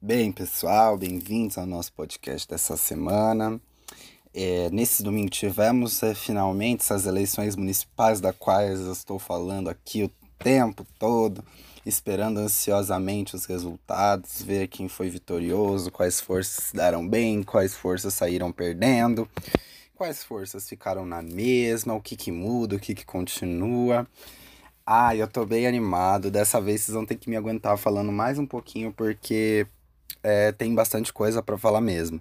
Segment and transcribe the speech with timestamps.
[0.00, 3.58] Bem, pessoal, bem-vindos ao nosso podcast dessa semana.
[4.34, 10.04] É, nesse domingo tivemos é, finalmente essas eleições municipais, da quais eu estou falando aqui
[10.04, 11.42] o tempo todo,
[11.84, 18.12] esperando ansiosamente os resultados, ver quem foi vitorioso, quais forças se deram bem, quais forças
[18.12, 19.26] saíram perdendo,
[19.94, 24.06] quais forças ficaram na mesma, o que, que muda, o que, que continua.
[24.84, 26.30] Ah, eu tô bem animado.
[26.30, 29.66] Dessa vez vocês vão ter que me aguentar falando mais um pouquinho, porque
[30.22, 32.20] é, tem bastante coisa para falar mesmo.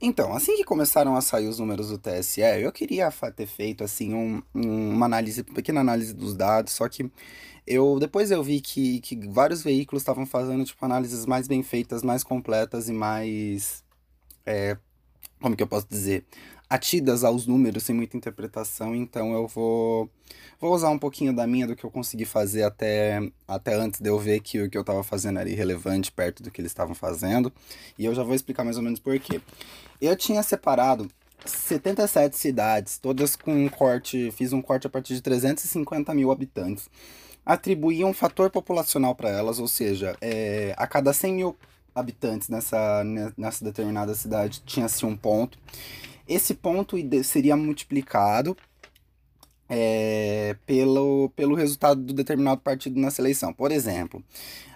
[0.00, 4.14] Então, assim que começaram a sair os números do TSE, eu queria ter feito assim
[4.14, 7.10] um, uma análise, uma pequena análise dos dados, só que
[7.66, 12.02] eu depois eu vi que, que vários veículos estavam fazendo tipo análises mais bem feitas,
[12.02, 13.84] mais completas e mais
[14.44, 14.76] é,
[15.40, 16.24] como que eu posso dizer,
[16.68, 20.10] atidas aos números sem muita interpretação, então eu vou
[20.60, 24.08] vou usar um pouquinho da minha do que eu consegui fazer até até antes de
[24.08, 26.94] eu ver que o que eu estava fazendo era irrelevante perto do que eles estavam
[26.94, 27.52] fazendo,
[27.98, 29.40] e eu já vou explicar mais ou menos por quê.
[30.00, 31.08] Eu tinha separado
[31.44, 36.88] 77 cidades, todas com um corte, fiz um corte a partir de 350 mil habitantes.
[37.44, 41.56] Atribuí um fator populacional para elas, ou seja, é, a cada 100 mil
[41.94, 43.02] habitantes nessa,
[43.36, 45.58] nessa determinada cidade tinha-se um ponto.
[46.28, 48.56] Esse ponto seria multiplicado
[49.68, 53.52] é, pelo, pelo resultado do determinado partido na seleção.
[53.52, 54.22] Por exemplo,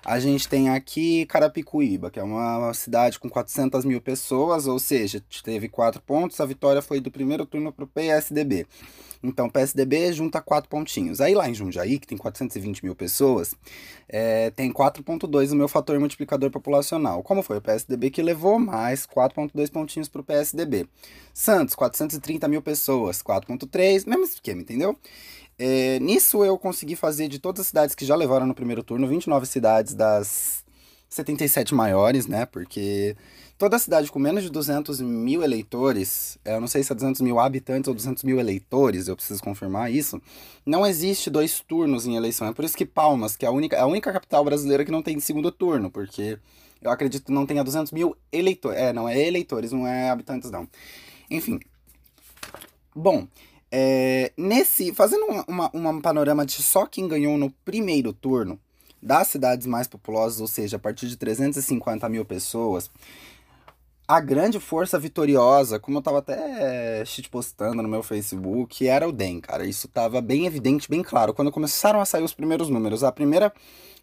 [0.04, 5.22] a gente tem aqui Carapicuíba, que é uma cidade com 400 mil pessoas, ou seja,
[5.42, 8.66] teve quatro pontos, a vitória foi do primeiro turno para o PSDB.
[9.22, 11.20] Então, PSDB junta quatro pontinhos.
[11.20, 13.54] Aí lá em Jundiaí, que tem 420 mil pessoas,
[14.08, 17.22] é, tem 4,2 o meu fator multiplicador populacional.
[17.22, 20.88] Como foi o PSDB que levou mais 4,2 pontinhos para o PSDB.
[21.34, 24.79] Santos, 430 mil pessoas, 4,3, mesmo esquema, entendeu?
[25.58, 29.06] É, nisso eu consegui fazer de todas as cidades que já levaram no primeiro turno,
[29.06, 30.64] 29 cidades das
[31.10, 32.46] 77 maiores, né?
[32.46, 33.14] Porque
[33.58, 37.20] toda cidade com menos de 200 mil eleitores, é, eu não sei se é 200
[37.20, 40.22] mil habitantes ou 200 mil eleitores, eu preciso confirmar isso,
[40.64, 42.46] não existe dois turnos em eleição.
[42.48, 44.90] É por isso que Palmas, que é a única, é a única capital brasileira que
[44.90, 46.38] não tem segundo turno, porque
[46.80, 48.78] eu acredito que não tenha 200 mil eleitores.
[48.78, 50.66] É, não é eleitores, não é habitantes, não.
[51.30, 51.60] Enfim.
[52.94, 53.28] Bom,
[53.70, 58.58] é, nesse, fazendo uma, um panorama de só quem ganhou no primeiro turno,
[59.02, 62.90] das cidades mais populosas, ou seja, a partir de 350 mil pessoas,
[64.06, 69.40] a grande força vitoriosa, como eu tava até postando no meu Facebook, era o DEM,
[69.40, 69.64] cara.
[69.64, 71.32] Isso tava bem evidente, bem claro.
[71.32, 73.52] Quando começaram a sair os primeiros números, a primeira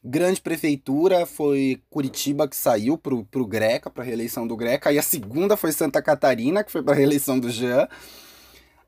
[0.01, 4.93] grande prefeitura foi Curitiba, que saiu pro, pro Greca, pra reeleição do Greca.
[4.93, 7.89] E a segunda foi Santa Catarina, que foi pra reeleição do Jean.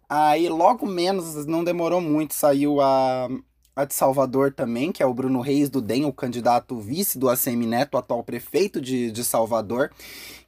[0.10, 3.30] Aí, logo menos, não demorou muito, saiu a,
[3.76, 7.30] a de Salvador também, que é o Bruno Reis do DEM, o candidato vice do
[7.30, 9.92] ACM Neto, atual prefeito de, de Salvador,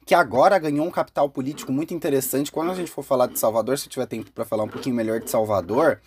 [0.04, 2.50] que agora ganhou um capital político muito interessante.
[2.50, 5.20] Quando a gente for falar de Salvador, se tiver tempo para falar um pouquinho melhor
[5.20, 6.00] de Salvador,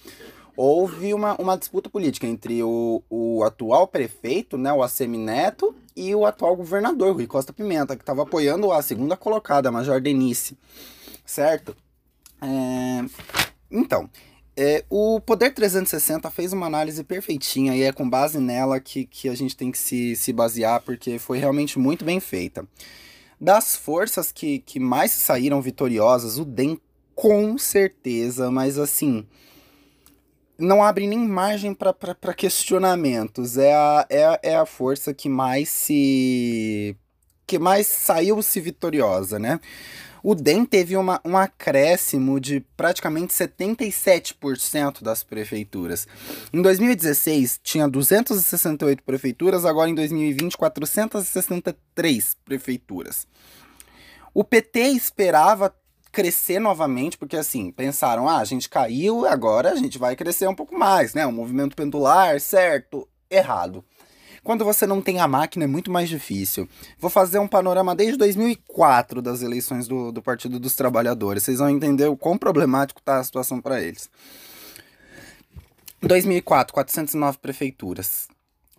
[0.57, 6.13] houve uma, uma disputa política entre o, o atual prefeito, né, o ACM Neto, e
[6.13, 10.57] o atual governador, Rui Costa Pimenta, que estava apoiando a segunda colocada, a Major Denise,
[11.25, 11.73] certo?
[12.41, 13.05] É...
[13.69, 14.09] Então,
[14.57, 19.27] é, o Poder 360 fez uma análise perfeitinha e é com base nela que, que
[19.27, 22.65] a gente tem que se, se basear, porque foi realmente muito bem feita.
[23.39, 26.79] Das forças que, que mais saíram vitoriosas, o DEM
[27.13, 29.25] com certeza, mas assim,
[30.57, 33.57] não abre nem margem para questionamentos.
[33.57, 36.95] É a, é, é a força que mais se.
[37.45, 39.59] Que mais saiu-se vitoriosa, né?
[40.27, 46.07] O DEM teve uma, um acréscimo de praticamente 77% das prefeituras.
[46.51, 53.27] Em 2016, tinha 268 prefeituras, agora em 2020, 463 prefeituras.
[54.33, 55.71] O PT esperava
[56.11, 60.55] crescer novamente, porque assim, pensaram, ah, a gente caiu, agora a gente vai crescer um
[60.55, 61.27] pouco mais, né?
[61.27, 63.07] O movimento pendular, certo?
[63.29, 63.85] Errado.
[64.45, 66.69] Quando você não tem a máquina é muito mais difícil.
[66.99, 71.41] Vou fazer um panorama desde 2004 das eleições do, do Partido dos Trabalhadores.
[71.41, 74.07] Vocês vão entender o quão problemático está a situação para eles.
[75.99, 78.27] 2004, 409 prefeituras.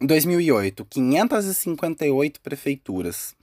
[0.01, 3.35] 2008, 558 prefeituras.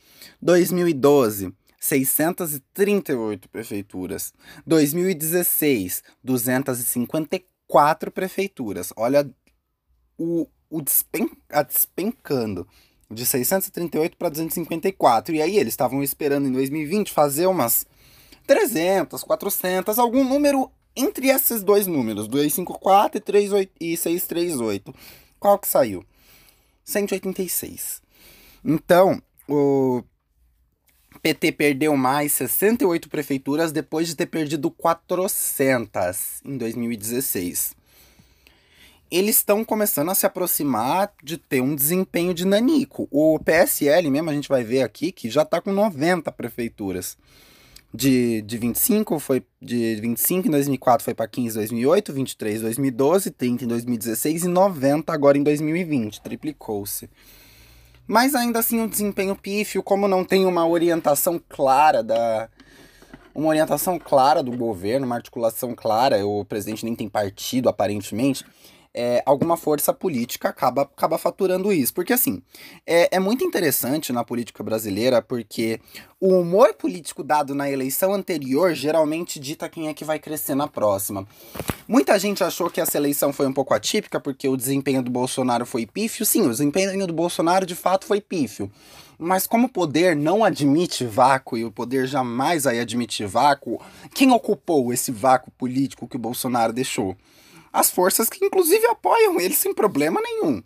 [0.41, 4.33] 2012, 638 prefeituras.
[4.65, 8.93] 2016, 254 prefeituras.
[8.95, 9.29] Olha
[10.17, 12.67] o, o despen, a despencando
[13.09, 15.35] de 638 para 254.
[15.35, 17.85] E aí eles estavam esperando em 2020 fazer umas
[18.47, 24.95] 300, 400, algum número entre esses dois números, 254 e, 38, e 638.
[25.39, 26.03] Qual que saiu?
[26.83, 28.01] 186.
[28.65, 30.03] Então, o,
[31.21, 37.75] PT perdeu mais 68 prefeituras depois de ter perdido 400 em 2016.
[39.15, 43.07] Eles estão começando a se aproximar de ter um desempenho de nanico.
[43.11, 47.15] O PSL mesmo, a gente vai ver aqui, que já está com 90 prefeituras.
[47.93, 52.63] De, de 25 foi de 25 em 2004 foi para 15 em 2008, 23 em
[52.63, 57.07] 2012, 30 em 2016 e 90 agora em 2020, triplicou-se.
[58.07, 62.49] Mas ainda assim um desempenho pífio, como não tem uma orientação clara da
[63.35, 68.43] uma orientação clara do governo, uma articulação clara, o presidente nem tem partido aparentemente,
[68.93, 71.93] é, alguma força política acaba, acaba faturando isso.
[71.93, 72.41] Porque, assim,
[72.85, 75.79] é, é muito interessante na política brasileira, porque
[76.19, 80.67] o humor político dado na eleição anterior geralmente dita quem é que vai crescer na
[80.67, 81.27] próxima.
[81.87, 85.65] Muita gente achou que essa eleição foi um pouco atípica, porque o desempenho do Bolsonaro
[85.65, 86.25] foi pífio.
[86.25, 88.71] Sim, o desempenho do Bolsonaro de fato foi pífio.
[89.17, 93.79] Mas como o poder não admite vácuo e o poder jamais vai admitir vácuo,
[94.13, 97.15] quem ocupou esse vácuo político que o Bolsonaro deixou?
[97.73, 100.61] As forças que inclusive apoiam ele sem problema nenhum.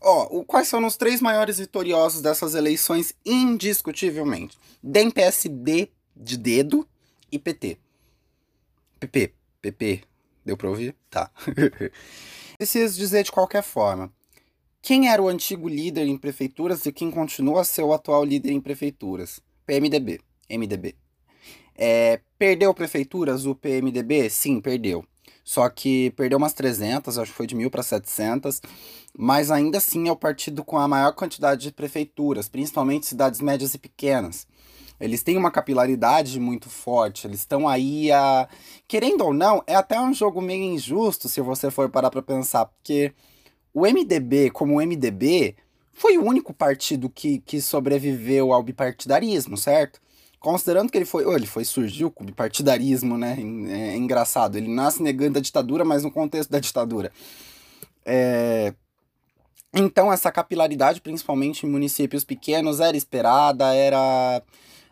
[0.00, 4.58] Ó, o, quais são os três maiores vitoriosos dessas eleições, indiscutivelmente?
[4.82, 6.88] DEM, PSD de dedo
[7.30, 7.78] e PT.
[8.98, 10.02] PP, PP,
[10.44, 10.96] deu pra ouvir?
[11.10, 11.30] Tá.
[12.56, 14.10] Preciso dizer de qualquer forma.
[14.80, 18.52] Quem era o antigo líder em prefeituras e quem continua a ser o atual líder
[18.52, 19.40] em prefeituras?
[19.66, 20.20] PMDB.
[20.48, 20.94] MDB.
[21.74, 24.30] É, perdeu prefeituras o PMDB?
[24.30, 25.04] Sim, perdeu.
[25.46, 28.60] Só que perdeu umas 300, acho que foi de mil para 700,
[29.16, 33.72] mas ainda assim é o partido com a maior quantidade de prefeituras, principalmente cidades médias
[33.72, 34.44] e pequenas.
[34.98, 38.48] Eles têm uma capilaridade muito forte, eles estão aí a.
[38.88, 42.66] Querendo ou não, é até um jogo meio injusto se você for parar para pensar,
[42.66, 43.12] porque
[43.72, 45.54] o MDB, como o MDB,
[45.92, 50.00] foi o único partido que, que sobreviveu ao bipartidarismo, certo?
[50.46, 51.26] Considerando que ele foi.
[51.26, 53.36] Oh, ele foi surgiu com o bipartidarismo, né?
[53.68, 54.54] É, é engraçado.
[54.54, 57.10] Ele nasce negando a ditadura, mas no contexto da ditadura.
[58.04, 58.72] É,
[59.74, 64.40] então, essa capilaridade, principalmente em municípios pequenos, era esperada, era.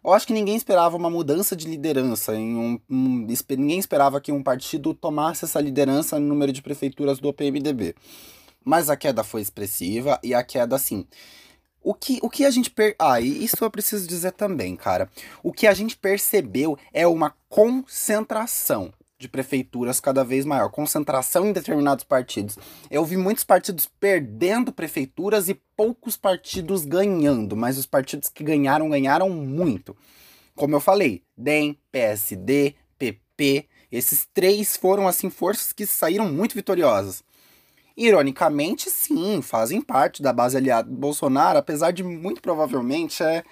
[0.03, 2.35] Eu acho que ninguém esperava uma mudança de liderança.
[2.35, 7.21] Em um, um, ninguém esperava que um partido tomasse essa liderança no número de prefeituras
[7.21, 7.95] do PMDB.
[8.65, 11.07] Mas a queda foi expressiva e a queda, assim.
[11.85, 12.71] O que, o que a gente.
[12.71, 12.97] Per...
[12.99, 15.09] Ah, isso eu preciso dizer também, cara.
[15.43, 21.53] O que a gente percebeu é uma concentração de prefeituras cada vez maior, concentração em
[21.53, 22.59] determinados partidos.
[22.91, 28.89] Eu vi muitos partidos perdendo prefeituras e poucos partidos ganhando, mas os partidos que ganharam,
[28.89, 29.97] ganharam muito.
[30.55, 37.23] Como eu falei, DEM, PSD, PP, esses três foram assim forças que saíram muito vitoriosas.
[37.97, 43.45] Ironicamente, sim, fazem parte da base aliada do Bolsonaro, apesar de muito provavelmente é,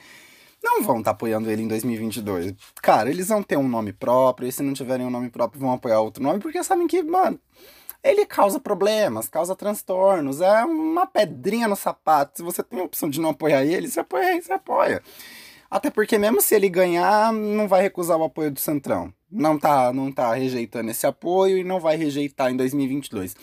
[0.62, 2.54] não vão estar tá apoiando ele em 2022.
[2.82, 5.72] Cara, eles vão ter um nome próprio, e se não tiverem um nome próprio, vão
[5.72, 7.38] apoiar outro nome, porque sabem que, mano,
[8.02, 12.38] ele causa problemas, causa transtornos, é uma pedrinha no sapato.
[12.38, 15.02] Se você tem a opção de não apoiar ele, você apoia você apoia.
[15.70, 19.14] Até porque mesmo se ele ganhar, não vai recusar o apoio do Centrão.
[19.30, 23.34] Não tá, não tá rejeitando esse apoio e não vai rejeitar em 2022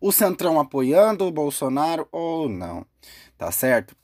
[0.00, 2.84] o Centrão apoiando o Bolsonaro ou não,
[3.36, 3.96] tá certo?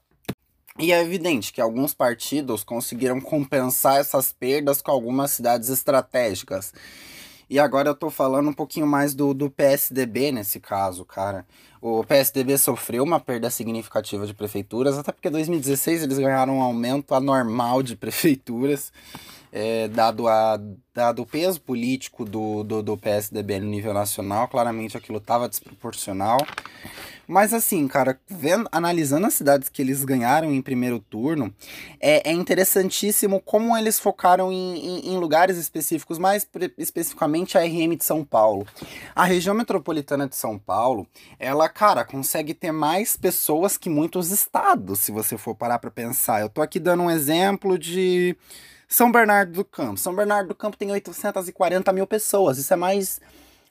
[0.79, 6.72] E é evidente que alguns partidos conseguiram compensar essas perdas com algumas cidades estratégicas.
[7.48, 11.46] E agora eu tô falando um pouquinho mais do, do PSDB nesse caso, cara.
[11.81, 16.63] O PSDB sofreu uma perda significativa de prefeituras, até porque em 2016 eles ganharam um
[16.63, 18.93] aumento anormal de prefeituras
[19.56, 20.58] é, dado, a,
[20.93, 26.39] dado o peso político do, do, do PSDB no nível nacional, claramente aquilo estava desproporcional.
[27.27, 31.55] Mas assim, cara, vendo, analisando as cidades que eles ganharam em primeiro turno,
[32.01, 36.46] é, é interessantíssimo como eles focaram em, em, em lugares específicos, mais
[36.77, 38.67] especificamente a RM de São Paulo.
[39.15, 41.06] A região metropolitana de São Paulo,
[41.39, 46.41] ela, cara, consegue ter mais pessoas que muitos estados, se você for parar para pensar.
[46.41, 48.37] Eu tô aqui dando um exemplo de
[48.94, 49.98] são Bernardo do Campo.
[49.98, 52.58] São Bernardo do Campo tem 840 mil pessoas.
[52.58, 53.20] Isso é mais,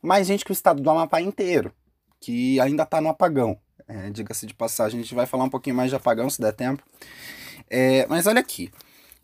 [0.02, 1.72] mais gente que o estado do Amapá inteiro,
[2.20, 3.58] que ainda está no apagão.
[3.88, 6.52] É, Diga-se de passagem, a gente vai falar um pouquinho mais de apagão se der
[6.52, 6.84] tempo.
[7.70, 8.70] É, mas olha aqui.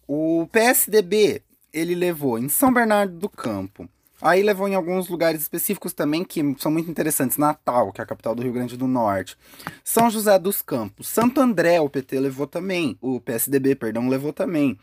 [0.08, 3.88] O PSDB, ele levou em São Bernardo do Campo.
[4.22, 7.38] Aí levou em alguns lugares específicos também que são muito interessantes.
[7.38, 9.38] Natal, que é a capital do Rio Grande do Norte.
[9.84, 11.08] São José dos Campos.
[11.08, 12.98] Santo André, o PT levou também.
[13.02, 14.78] O PSDB, perdão, levou também.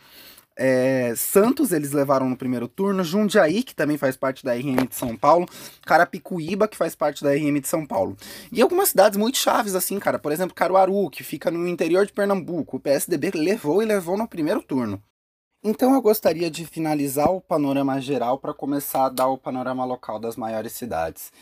[0.59, 4.95] É, Santos eles levaram no primeiro turno, Jundiaí, que também faz parte da RM de
[4.95, 5.47] São Paulo,
[5.85, 8.17] Carapicuíba, que faz parte da RM de São Paulo.
[8.51, 10.19] E algumas cidades muito chaves, assim, cara.
[10.19, 12.79] Por exemplo, Caruaru, que fica no interior de Pernambuco.
[12.79, 15.03] O PSDB levou e levou no primeiro turno.
[15.63, 20.19] Então eu gostaria de finalizar o panorama geral para começar a dar o panorama local
[20.19, 21.33] das maiores cidades.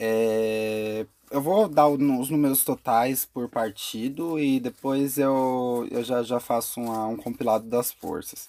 [0.00, 6.40] É, eu vou dar os números totais por partido e depois eu, eu já, já
[6.40, 8.48] faço uma, um compilado das forças.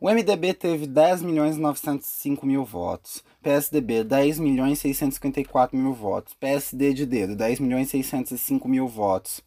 [0.00, 3.24] O MDB teve 10 milhões 905 mil votos.
[3.42, 6.34] PSDB, 10 milhões 654 mil votos.
[6.34, 9.40] PSD de dedo, 10 milhões 605 mil votos.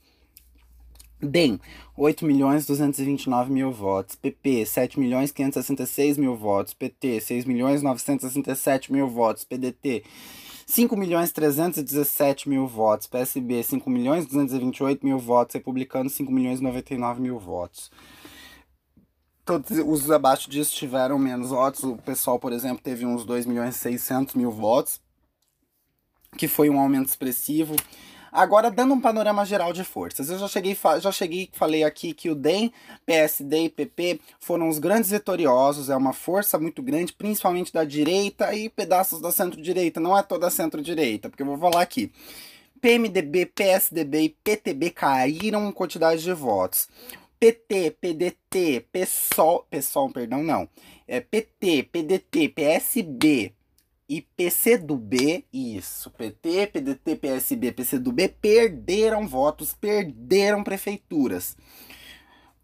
[1.21, 1.59] DEM,
[1.95, 4.15] 8 milhões 229 mil votos.
[4.15, 6.73] PP, 7 milhões 566 mil votos.
[6.73, 9.45] PT, 6 milhões 967 mil votos.
[9.45, 10.03] PDT,
[10.65, 13.07] 5 milhões 317 mil votos.
[13.07, 15.55] PSB, 5 milhões 228 mil votos.
[15.55, 17.91] Republicanos, 5 milhões 99 mil votos.
[19.43, 21.83] Todos os abaixo disso tiveram menos votos.
[21.83, 25.01] O pessoal, por exemplo, teve uns 2 milhões 600 mil votos,
[26.37, 27.75] que foi um aumento expressivo.
[28.31, 32.29] Agora, dando um panorama geral de forças, eu já cheguei, já cheguei falei aqui que
[32.29, 32.71] o DEM,
[33.05, 38.55] PSD e PP foram os grandes vitoriosos, é uma força muito grande, principalmente da direita
[38.55, 42.09] e pedaços da centro-direita, não é toda centro-direita, porque eu vou falar aqui.
[42.79, 46.87] PMDB, PSDB e PTB caíram em quantidade de votos.
[47.39, 50.69] PT, PDT, PSOL, PSOL, perdão, não.
[51.07, 53.53] É PT, PDT, PSB,
[54.11, 61.55] e PCdoB, isso, PT, PDT, PSB, PCdoB perderam votos, perderam prefeituras.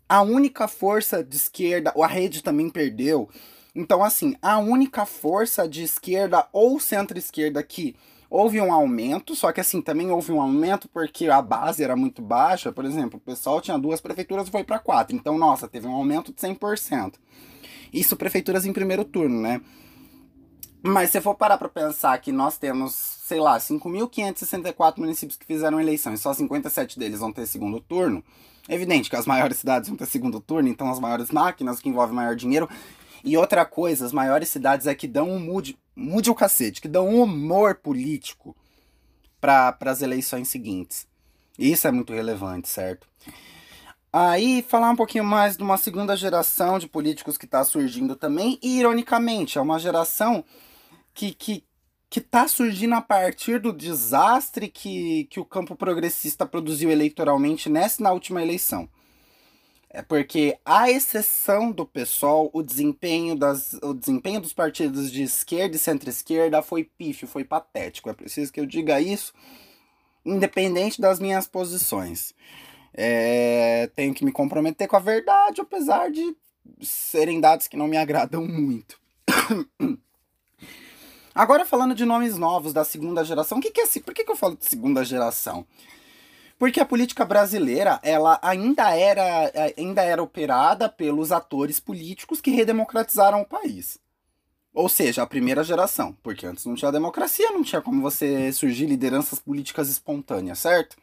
[0.10, 3.30] A única força de esquerda, a rede também perdeu.
[3.74, 7.96] Então, assim, a única força de esquerda ou centro-esquerda que
[8.30, 12.22] houve um aumento, só que assim, também houve um aumento porque a base era muito
[12.22, 12.74] baixa.
[12.74, 15.16] Por exemplo, o pessoal tinha duas prefeituras e foi para quatro.
[15.16, 17.13] Então, nossa, teve um aumento de 100%.
[17.94, 19.62] Isso prefeituras em primeiro turno, né?
[20.81, 25.79] Mas se for parar para pensar que nós temos, sei lá, 5.564 municípios que fizeram
[25.79, 28.24] eleição e só 57 deles vão ter segundo turno,
[28.69, 31.89] é evidente que as maiores cidades vão ter segundo turno, então as maiores máquinas, que
[31.89, 32.69] envolve maior dinheiro.
[33.24, 36.88] E outra coisa, as maiores cidades é que dão um mude, mude o cacete, que
[36.88, 38.55] dão um humor político
[39.39, 41.07] para as eleições seguintes.
[41.57, 43.07] Isso é muito relevante, certo?
[44.12, 48.60] Aí, falar um pouquinho mais de uma segunda geração de políticos que está surgindo também,
[48.62, 50.43] e ironicamente, é uma geração
[51.17, 51.63] que, que,
[52.12, 58.03] que tá surgindo a partir do desastre que, que o campo progressista produziu eleitoralmente nessa
[58.03, 58.88] na última eleição.
[59.89, 65.75] É porque, à exceção do PSOL, o desempenho, das, o desempenho dos partidos de esquerda
[65.75, 68.12] e centro-esquerda foi pífio, foi patético.
[68.12, 69.33] É preciso que eu diga isso,
[70.24, 72.36] independente das minhas posições.
[72.93, 76.38] É, tenho que me comprometer com a verdade, apesar de
[76.79, 79.00] serem dados que não me agradam muito.
[81.38, 84.00] Agora falando de nomes novos da segunda geração, o que, que é assim?
[84.00, 85.67] Por que, que eu falo de segunda geração?
[86.58, 93.39] Porque a política brasileira, ela ainda era, ainda era operada pelos atores políticos que redemocratizaram
[93.39, 94.00] o país.
[94.74, 98.88] Ou seja, a primeira geração, porque antes não tinha democracia, não tinha como você surgir
[98.88, 100.98] lideranças políticas espontâneas, certo?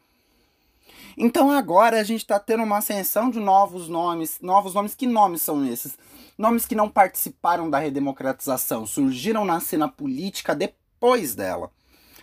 [1.16, 4.38] Então agora a gente está tendo uma ascensão de novos nomes.
[4.40, 5.96] Novos nomes, que nomes são esses?
[6.36, 11.70] Nomes que não participaram da redemocratização, surgiram na cena política depois dela.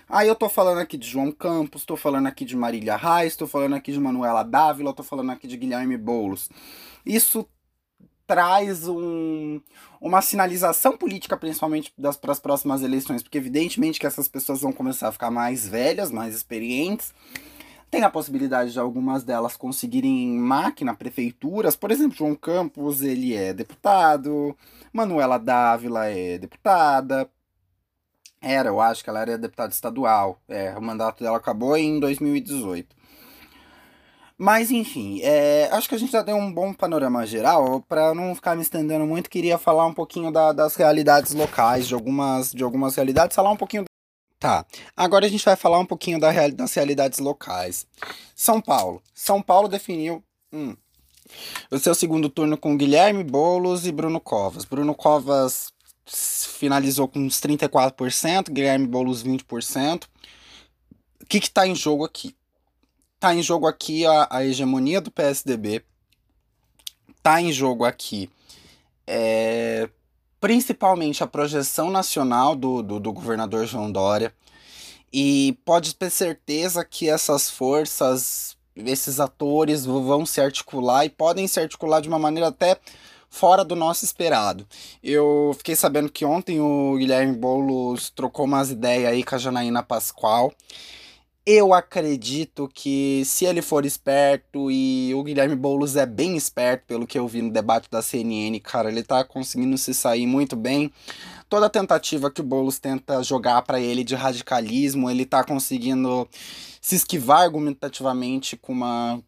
[0.10, 3.48] Aí eu tô falando aqui de João Campos, tô falando aqui de Marília Reis, tô
[3.48, 6.50] falando aqui de Manuela Dávila, tô falando aqui de Guilherme Boulos.
[7.06, 7.48] Isso
[8.28, 9.62] traz um,
[10.00, 15.08] uma sinalização política, principalmente para as próximas eleições, porque evidentemente que essas pessoas vão começar
[15.08, 17.14] a ficar mais velhas, mais experientes,
[17.92, 21.76] tem a possibilidade de algumas delas conseguirem máquina, prefeituras.
[21.76, 24.58] Por exemplo, João Campos, ele é deputado.
[24.94, 27.30] Manuela Dávila é deputada.
[28.42, 30.40] Era, eu acho que ela era deputada estadual.
[30.48, 32.96] É, o mandato dela acabou em 2018.
[34.38, 37.82] Mas enfim, é, acho que a gente já deu um bom panorama geral.
[37.82, 41.94] Para não ficar me estendendo muito, queria falar um pouquinho da, das realidades locais, de
[41.94, 43.84] algumas, de algumas realidades, falar um pouquinho
[44.42, 44.66] Tá,
[44.98, 47.86] agora a gente vai falar um pouquinho da real, das realidades locais.
[48.36, 49.00] São Paulo.
[49.14, 50.76] São Paulo definiu hum,
[51.70, 54.66] o seu segundo turno com Guilherme Boulos e Bruno Covas.
[54.66, 55.72] Bruno Covas
[56.08, 60.06] finalizou com uns 34%, Guilherme Boulos 20%.
[61.22, 62.36] O que está em jogo aqui?
[63.14, 65.86] Está em jogo aqui a, a hegemonia do PSDB.
[67.16, 68.28] Está em jogo aqui
[69.06, 69.88] é,
[70.42, 74.34] principalmente a projeção nacional do, do, do governador João Dória.
[75.14, 81.60] E pode ter certeza que essas forças, esses atores vão se articular e podem se
[81.60, 82.78] articular de uma maneira até
[83.30, 84.66] fora do nosso esperado.
[85.04, 89.84] Eu fiquei sabendo que ontem o Guilherme Boulos trocou umas ideias aí com a Janaína
[89.84, 90.52] Pascoal.
[91.46, 97.08] Eu acredito que se ele for esperto, e o Guilherme Boulos é bem esperto, pelo
[97.08, 100.92] que eu vi no debate da CNN, cara, ele tá conseguindo se sair muito bem.
[101.50, 106.28] Toda tentativa que o Boulos tenta jogar para ele de radicalismo, ele tá conseguindo
[106.80, 109.22] se esquivar argumentativamente com uma,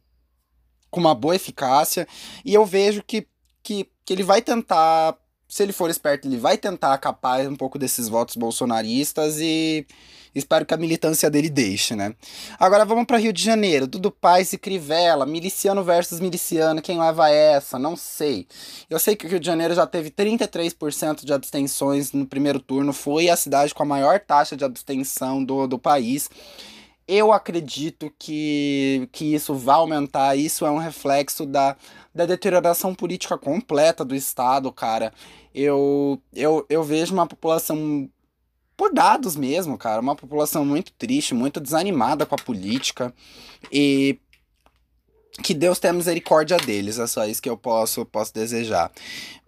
[0.91, 2.08] com uma boa eficácia.
[2.46, 3.27] E eu vejo que,
[3.63, 5.17] que, que ele vai tentar,
[5.48, 9.86] se ele for esperto, ele vai tentar capar um pouco desses votos bolsonaristas e
[10.36, 12.16] Espero que a militância dele deixe, né?
[12.60, 13.86] Agora vamos para Rio de Janeiro.
[13.86, 17.78] Dudu Paz e Crivella, miliciano versus miliciano, quem leva essa?
[17.78, 18.48] Não sei.
[18.90, 22.92] Eu sei que o Rio de Janeiro já teve 33% de abstenções no primeiro turno,
[22.94, 26.30] foi a cidade com a maior taxa de abstenção do, do país.
[27.15, 31.77] Eu acredito que, que isso vai aumentar, isso é um reflexo da,
[32.13, 35.13] da deterioração política completa do Estado, cara.
[35.53, 38.10] Eu, eu, eu vejo uma população
[38.75, 40.01] por dados mesmo, cara.
[40.01, 43.13] Uma população muito triste, muito desanimada com a política.
[43.72, 44.17] E
[45.42, 48.92] que Deus tenha misericórdia deles, é só isso que eu posso, posso desejar.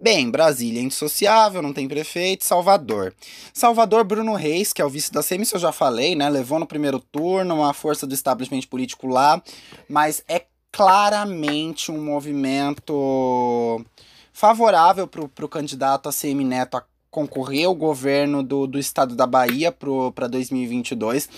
[0.01, 2.43] Bem, Brasília é indissociável, não tem prefeito.
[2.43, 3.13] Salvador.
[3.53, 6.29] Salvador, Bruno Reis, que é o vice da CEMIS, eu já falei, né?
[6.29, 9.41] Levou no primeiro turno uma força do establishment político lá,
[9.87, 13.85] mas é claramente um movimento
[14.33, 19.25] favorável para o candidato a CM Neto a concorrer ao governo do, do estado da
[19.25, 21.29] Bahia para 2022.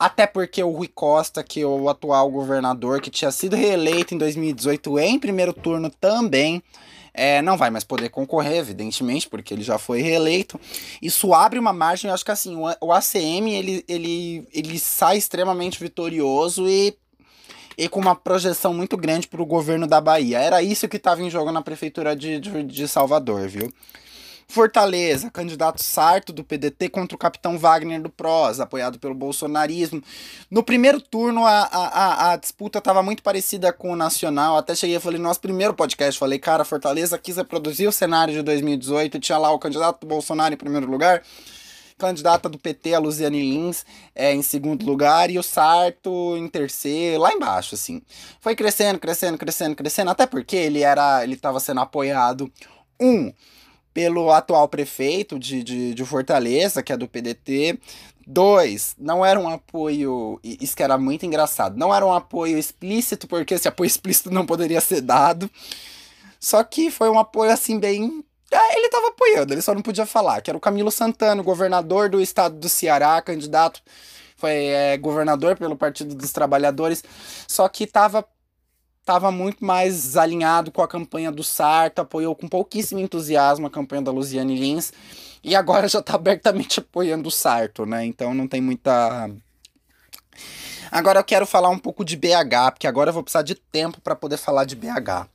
[0.00, 4.18] Até porque o Rui Costa, que é o atual governador, que tinha sido reeleito em
[4.18, 6.62] 2018 em primeiro turno também,
[7.12, 10.58] é, não vai mais poder concorrer, evidentemente, porque ele já foi reeleito.
[11.02, 15.78] Isso abre uma margem, eu acho que assim, o, ACM ele, ele, ele sai extremamente
[15.78, 16.96] vitorioso e,
[17.76, 20.38] e com uma projeção muito grande para o governo da Bahia.
[20.38, 23.70] Era isso que estava em jogo na prefeitura de, de, de Salvador, viu?
[24.50, 30.02] Fortaleza, candidato Sarto do PDT contra o capitão Wagner do PROS, apoiado pelo bolsonarismo.
[30.50, 34.56] No primeiro turno, a, a, a disputa estava muito parecida com o Nacional.
[34.56, 38.42] Até cheguei e falei, nosso primeiro podcast, falei, cara, Fortaleza quis reproduzir o cenário de
[38.42, 41.22] 2018, tinha lá o candidato do Bolsonaro em primeiro lugar,
[41.96, 43.84] candidata do PT, a Luziane Lins,
[44.14, 48.02] é, em segundo lugar, e o Sarto em terceiro, lá embaixo, assim.
[48.40, 52.50] Foi crescendo, crescendo, crescendo, crescendo, até porque ele era, ele estava sendo apoiado,
[53.00, 53.32] um,
[53.92, 57.78] pelo atual prefeito de, de, de Fortaleza, que é do PDT.
[58.26, 60.38] Dois, não era um apoio.
[60.42, 61.76] Isso que era muito engraçado.
[61.76, 65.50] Não era um apoio explícito, porque esse apoio explícito não poderia ser dado.
[66.38, 68.24] Só que foi um apoio assim, bem.
[68.50, 70.40] É, ele estava apoiando, ele só não podia falar.
[70.40, 73.82] Que era o Camilo Santana, governador do estado do Ceará, candidato.
[74.36, 77.04] Foi é, governador pelo Partido dos Trabalhadores.
[77.46, 78.26] Só que estava
[79.00, 84.02] estava muito mais alinhado com a campanha do Sarto, apoiou com pouquíssimo entusiasmo a campanha
[84.02, 84.92] da Luziane Lins,
[85.42, 88.04] e agora já está abertamente apoiando o Sarto, né?
[88.04, 89.30] Então não tem muita.
[90.90, 94.00] Agora eu quero falar um pouco de BH, porque agora eu vou precisar de tempo
[94.00, 95.28] para poder falar de BH.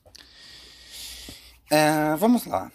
[1.71, 2.71] É, vamos lá.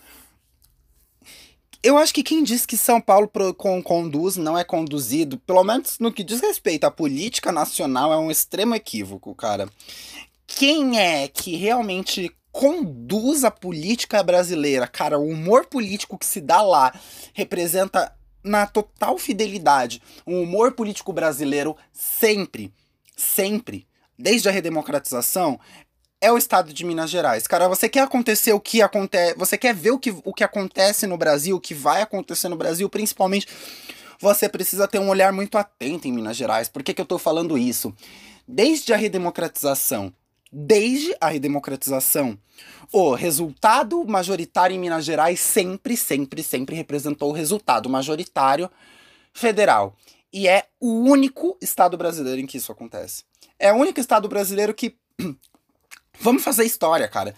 [1.83, 5.64] Eu acho que quem diz que São Paulo pro, com, conduz não é conduzido, pelo
[5.64, 9.66] menos no que diz respeito à política nacional, é um extremo equívoco, cara
[10.56, 16.60] quem é que realmente conduz a política brasileira, cara, o humor político que se dá
[16.60, 16.92] lá
[17.32, 22.72] representa na total fidelidade o humor político brasileiro sempre,
[23.16, 23.86] sempre,
[24.18, 25.58] desde a redemocratização,
[26.20, 27.46] é o estado de Minas Gerais.
[27.46, 31.06] Cara, você quer acontecer o que acontece, você quer ver o que, o que acontece
[31.06, 33.46] no Brasil, o que vai acontecer no Brasil, principalmente
[34.18, 36.68] você precisa ter um olhar muito atento em Minas Gerais.
[36.68, 37.94] Por que, que eu tô falando isso?
[38.46, 40.12] Desde a redemocratização,
[40.52, 42.38] desde a redemocratização.
[42.92, 48.70] O resultado majoritário em Minas Gerais sempre, sempre, sempre representou o resultado majoritário
[49.32, 49.96] federal.
[50.32, 53.24] E é o único estado brasileiro em que isso acontece.
[53.58, 54.96] É o único estado brasileiro que.
[56.20, 57.34] Vamos fazer história, cara.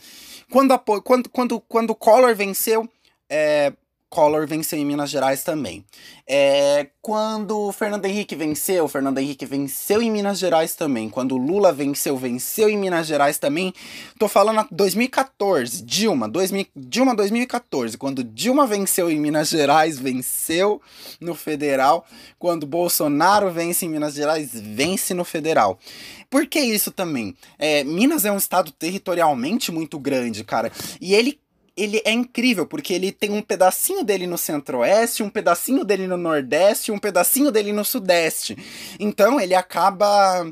[0.51, 2.88] Quando, quando, quando, quando o Collor venceu,
[3.29, 3.72] é,
[4.12, 5.87] Collor venceu em Minas Gerais também.
[6.29, 11.09] É, quando o Fernando Henrique venceu, o Fernando Henrique venceu em Minas Gerais também.
[11.09, 13.72] Quando o Lula venceu, venceu em Minas Gerais também.
[14.18, 17.96] Tô falando 2014, Dilma, 2000, Dilma 2014.
[17.96, 20.83] Quando Dilma venceu em Minas Gerais, venceu
[21.18, 22.05] no federal.
[22.38, 25.79] Quando Bolsonaro vence em Minas Gerais, vence no federal.
[26.29, 27.35] Por que isso também?
[27.59, 30.70] É, Minas é um estado territorialmente muito grande, cara.
[31.01, 31.40] E ele
[31.77, 36.17] ele é incrível, porque ele tem um pedacinho dele no centro-oeste, um pedacinho dele no
[36.17, 38.57] nordeste, um pedacinho dele no sudeste.
[38.99, 40.47] Então ele acaba.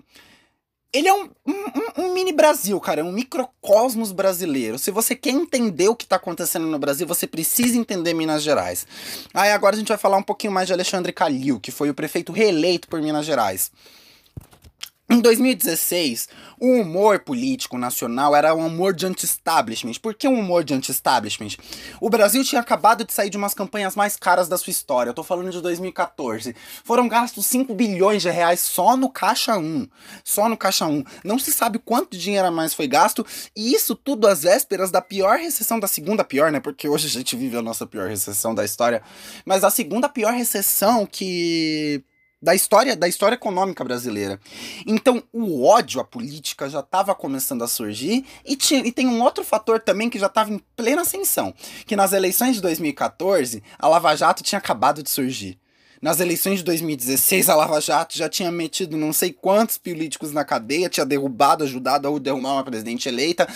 [0.92, 4.76] Ele é um, um, um, mini Brasil, cara, é um microcosmos brasileiro.
[4.76, 8.88] Se você quer entender o que está acontecendo no Brasil, você precisa entender Minas Gerais.
[9.32, 11.94] Aí agora a gente vai falar um pouquinho mais de Alexandre Calil, que foi o
[11.94, 13.70] prefeito reeleito por Minas Gerais.
[15.12, 16.28] Em 2016,
[16.60, 19.94] o humor político nacional era um humor de anti-establishment.
[20.00, 21.56] Por que um humor de anti-establishment?
[22.00, 25.10] O Brasil tinha acabado de sair de umas campanhas mais caras da sua história.
[25.10, 26.54] Eu tô falando de 2014.
[26.84, 29.88] Foram gastos 5 bilhões de reais só no Caixa 1.
[30.22, 31.02] Só no Caixa 1.
[31.24, 33.26] Não se sabe quanto dinheiro a mais foi gasto.
[33.56, 36.60] E isso tudo às vésperas da pior recessão, da segunda pior, né?
[36.60, 39.02] Porque hoje a gente vive a nossa pior recessão da história.
[39.44, 42.04] Mas a segunda pior recessão que
[42.42, 44.40] da história da história econômica brasileira.
[44.86, 49.22] Então, o ódio à política já estava começando a surgir e, tinha, e tem um
[49.22, 51.54] outro fator também que já estava em plena ascensão,
[51.86, 55.58] que nas eleições de 2014, a Lava Jato tinha acabado de surgir.
[56.00, 60.42] Nas eleições de 2016, a Lava Jato já tinha metido não sei quantos políticos na
[60.42, 63.46] cadeia, tinha derrubado, ajudado a derrubar uma presidente eleita.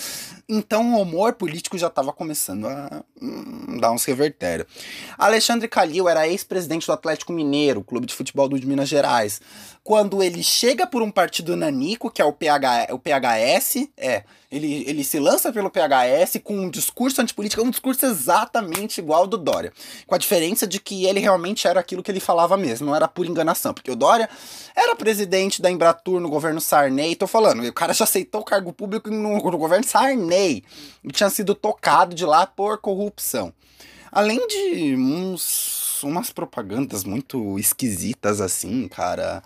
[0.48, 4.68] Então o humor político já estava começando a hum, dar uns revertérios.
[5.16, 9.40] Alexandre Calil era ex-presidente do Atlético Mineiro, clube de futebol do de Minas Gerais.
[9.84, 14.82] Quando ele chega por um partido nanico, que é o, PH, o PHS, é, ele,
[14.88, 19.36] ele se lança pelo PHS com um discurso antipolítico, um discurso exatamente igual ao do
[19.36, 19.74] Dória.
[20.06, 23.06] Com a diferença de que ele realmente era aquilo que ele falava mesmo, não era
[23.06, 23.74] por enganação.
[23.74, 24.26] Porque o Dória
[24.74, 28.72] era presidente da Embratur no governo Sarney, tô falando, o cara já aceitou o cargo
[28.72, 30.64] público no, no governo Sarney.
[31.04, 33.52] E tinha sido tocado de lá por corrupção.
[34.10, 39.42] Além de uns, umas propagandas muito esquisitas assim, cara.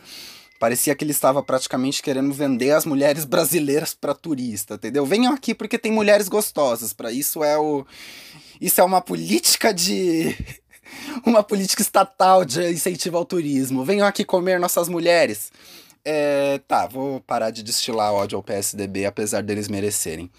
[0.58, 5.06] Parecia que ele estava praticamente querendo vender as mulheres brasileiras para turista, entendeu?
[5.06, 6.92] Venham aqui porque tem mulheres gostosas.
[6.92, 7.86] Para isso é o
[8.60, 10.36] isso é uma política de
[11.24, 13.84] uma política estatal de incentivo ao turismo.
[13.84, 15.52] Venham aqui comer nossas mulheres.
[16.04, 20.30] É, tá, vou parar de destilar ódio ao PSDB, apesar deles merecerem.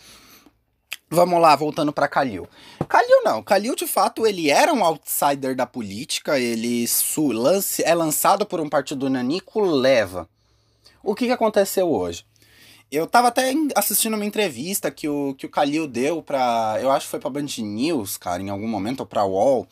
[1.12, 2.48] Vamos lá, voltando para Calil.
[2.88, 6.86] Calil não, Calil de fato ele era um outsider da política, ele
[7.34, 10.30] lance, é lançado por um partido nanico, leva.
[11.02, 12.26] O que, que aconteceu hoje?
[12.92, 16.78] Eu tava até assistindo uma entrevista que o, que o Calil deu pra.
[16.82, 19.68] Eu acho que foi pra Band News, cara, em algum momento, ou pra UOL.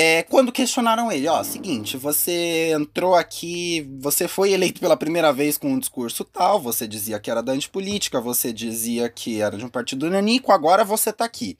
[0.00, 5.58] É, quando questionaram ele, ó, seguinte, você entrou aqui, você foi eleito pela primeira vez
[5.58, 9.64] com um discurso tal, você dizia que era da antipolítica, você dizia que era de
[9.64, 11.58] um partido nanico, agora você tá aqui.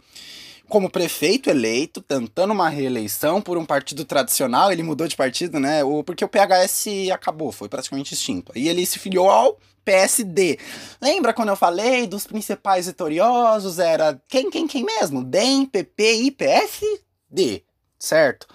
[0.68, 5.81] Como prefeito eleito, tentando uma reeleição por um partido tradicional, ele mudou de partido, né?
[6.07, 8.53] Porque o PHS acabou, foi praticamente extinto.
[8.55, 10.61] E ele se filiou ao PSD.
[11.03, 13.81] Lembra quando eu falei dos principais vitoriosos?
[13.81, 15.24] Era quem, quem, quem mesmo?
[15.24, 17.68] DEM, PP e PSD
[17.99, 18.47] certo?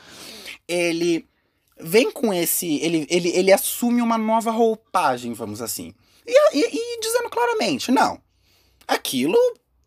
[0.67, 1.27] Ele
[1.79, 2.77] vem com esse.
[2.77, 5.93] Ele, ele, ele assume uma nova roupagem, vamos assim.
[6.25, 8.19] E, e, e dizendo claramente: não,
[8.87, 9.37] aquilo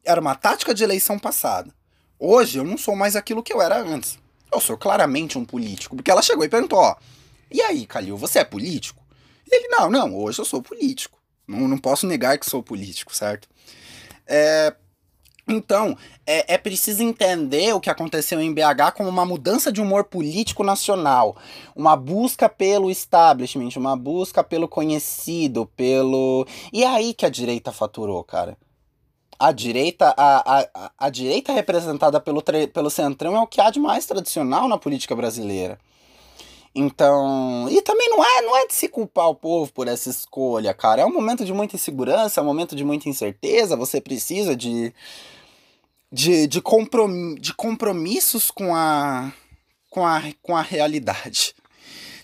[0.04, 1.74] era uma tática de eleição passada.
[2.18, 4.18] Hoje eu não sou mais aquilo que eu era antes.
[4.52, 5.96] Eu sou claramente um político.
[5.96, 6.96] Porque ela chegou e perguntou: ó,
[7.50, 9.04] e aí, Calil, você é político?
[9.50, 11.18] Ele: não, não, hoje eu sou político.
[11.46, 13.48] Não, não posso negar que sou político, certo?
[14.26, 14.74] É,
[15.48, 20.04] então, é, é preciso entender o que aconteceu em BH como uma mudança de humor
[20.04, 21.36] político nacional,
[21.74, 26.46] uma busca pelo establishment, uma busca pelo conhecido, pelo.
[26.72, 28.56] E é aí que a direita faturou, cara.
[29.38, 33.78] A direita, a, a, a direita representada pelo, pelo Centrão é o que há de
[33.78, 35.78] mais tradicional na política brasileira.
[36.78, 40.74] Então, e também não é, não é de se culpar o povo por essa escolha,
[40.74, 41.00] cara.
[41.00, 44.92] É um momento de muita insegurança, é um momento de muita incerteza, você precisa de
[46.12, 49.32] de, de, comprom de compromissos com a,
[49.90, 51.54] com, a, com a realidade,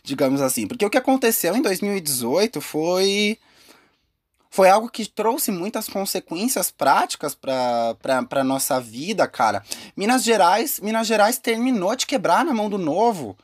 [0.04, 0.66] digamos assim.
[0.66, 3.38] Porque o que aconteceu em 2018 foi
[4.50, 7.96] foi algo que trouxe muitas consequências práticas para
[8.30, 9.64] a nossa vida, cara.
[9.96, 13.34] Minas Gerais, Minas Gerais terminou de quebrar na mão do novo.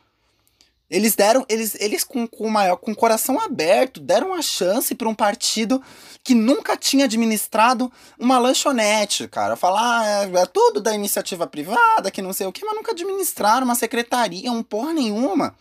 [0.90, 5.14] Eles deram, eles, eles com, com, maior, com coração aberto, deram a chance para um
[5.14, 5.82] partido
[6.24, 9.54] que nunca tinha administrado uma lanchonete, cara.
[9.54, 12.92] Falar, ah, é, é, tudo da iniciativa privada, que não sei o que, mas nunca
[12.92, 15.54] administraram uma secretaria, um porra nenhuma.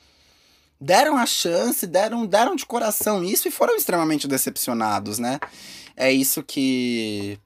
[0.80, 5.40] Deram a chance, deram, deram de coração isso e foram extremamente decepcionados, né?
[5.96, 7.38] É isso que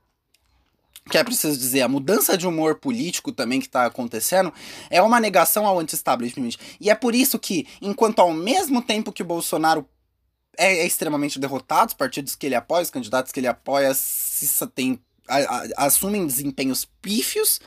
[1.09, 4.53] que é preciso dizer, a mudança de humor político também que está acontecendo
[4.89, 6.51] é uma negação ao anti-establishment.
[6.79, 9.87] E é por isso que, enquanto ao mesmo tempo que o Bolsonaro
[10.57, 14.67] é, é extremamente derrotado, os partidos que ele apoia, os candidatos que ele apoia se,
[14.67, 17.59] tem, a, a, assumem desempenhos pífios,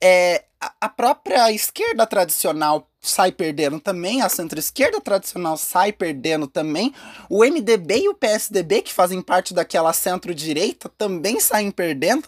[0.00, 0.44] é,
[0.80, 6.92] a própria esquerda tradicional sai perdendo também, a centro-esquerda tradicional sai perdendo também,
[7.28, 12.24] o MDB e o PSDB, que fazem parte daquela centro-direita, também saem perdendo.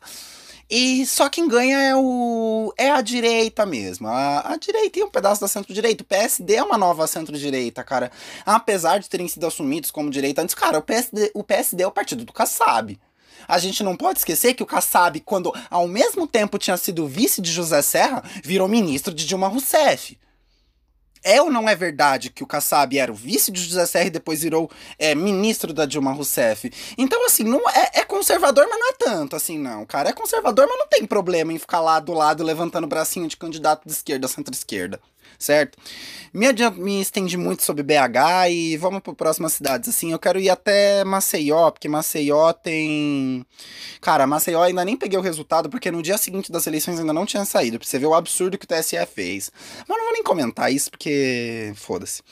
[0.69, 4.09] E só quem ganha é o é a direita mesmo.
[4.09, 6.03] A, a direita e um pedaço da centro-direita.
[6.03, 8.11] O PSD é uma nova centro-direita, cara.
[8.45, 11.93] Apesar de terem sido assumidos como direita antes, cara, o PSD, o PSD é o
[11.93, 12.99] partido do Kassab.
[13.47, 17.41] A gente não pode esquecer que o Kassab, quando ao mesmo tempo tinha sido vice
[17.41, 20.19] de José Serra, virou ministro de Dilma Rousseff.
[21.29, 24.11] É ou não é verdade que o Kassab era o vice de José Serra e
[24.11, 26.71] depois virou é, ministro da Dilma Rousseff?
[26.97, 29.85] Então, assim, não é, é, conservador, mas não é tanto, assim, não.
[29.85, 33.27] Cara, é conservador, mas não tem problema em ficar lá do lado levantando o bracinho
[33.27, 35.01] de candidato de esquerda, centro-esquerda
[35.38, 35.79] certo?
[36.33, 36.46] Me,
[36.77, 39.88] me estendi muito sobre BH e vamos para próximas cidades.
[39.88, 43.44] Assim, eu quero ir até Maceió, porque Maceió tem.
[44.01, 47.27] Cara, Maceió ainda nem peguei o resultado, porque no dia seguinte das eleições ainda não
[47.27, 47.79] tinha saído.
[47.79, 49.51] Pra você ver o absurdo que o TSE fez.
[49.88, 51.72] Mas não vou nem comentar isso, porque.
[51.77, 52.22] Foda-se.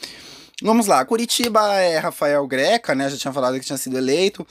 [0.62, 3.10] Vamos lá, Curitiba é Rafael Greca, né?
[3.10, 4.46] Já tinha falado que tinha sido eleito.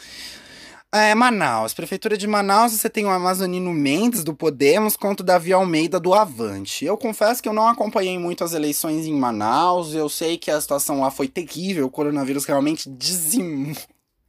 [0.95, 1.73] É, Manaus.
[1.73, 6.13] Prefeitura de Manaus, você tem o Amazonino Mendes, do Podemos, contra o Davi Almeida, do
[6.13, 6.86] Avante.
[6.86, 9.95] Eu confesso que eu não acompanhei muito as eleições em Manaus.
[9.95, 11.88] Eu sei que a situação lá foi terrível.
[11.88, 13.75] O coronavírus realmente dizimou.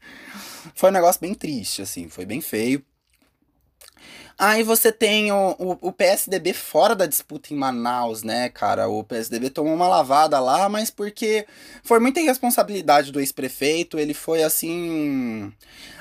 [0.75, 2.09] Foi um negócio bem triste, assim.
[2.09, 2.83] Foi bem feio.
[4.37, 8.89] Aí você tem o, o, o, PSDB fora da disputa em Manaus, né, cara?
[8.89, 11.47] O PSDB tomou uma lavada lá, mas porque
[11.85, 13.99] foi muita irresponsabilidade do ex-prefeito.
[13.99, 15.53] Ele foi assim.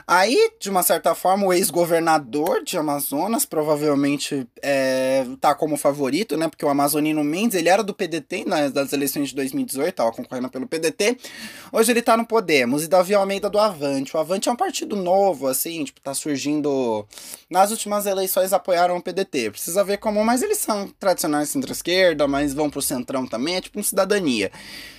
[0.06, 6.48] Aí, de uma certa forma, o ex-governador de Amazonas provavelmente é, tá como favorito, né?
[6.48, 10.50] Porque o Amazonino Mendes, ele era do PDT nas, das eleições de 2018, tava concorrendo
[10.50, 11.18] pelo PDT.
[11.72, 12.84] Hoje ele tá no Podemos.
[12.84, 14.16] E Davi Almeida do Avante.
[14.16, 17.06] O Avante é um partido novo, assim, tipo, tá surgindo.
[17.50, 19.52] Nas últimas eleições apoiaram o PDT.
[19.52, 23.80] Precisa ver como, mas eles são tradicionais centro-esquerda, mas vão pro centrão também, é tipo
[23.80, 24.52] um cidadania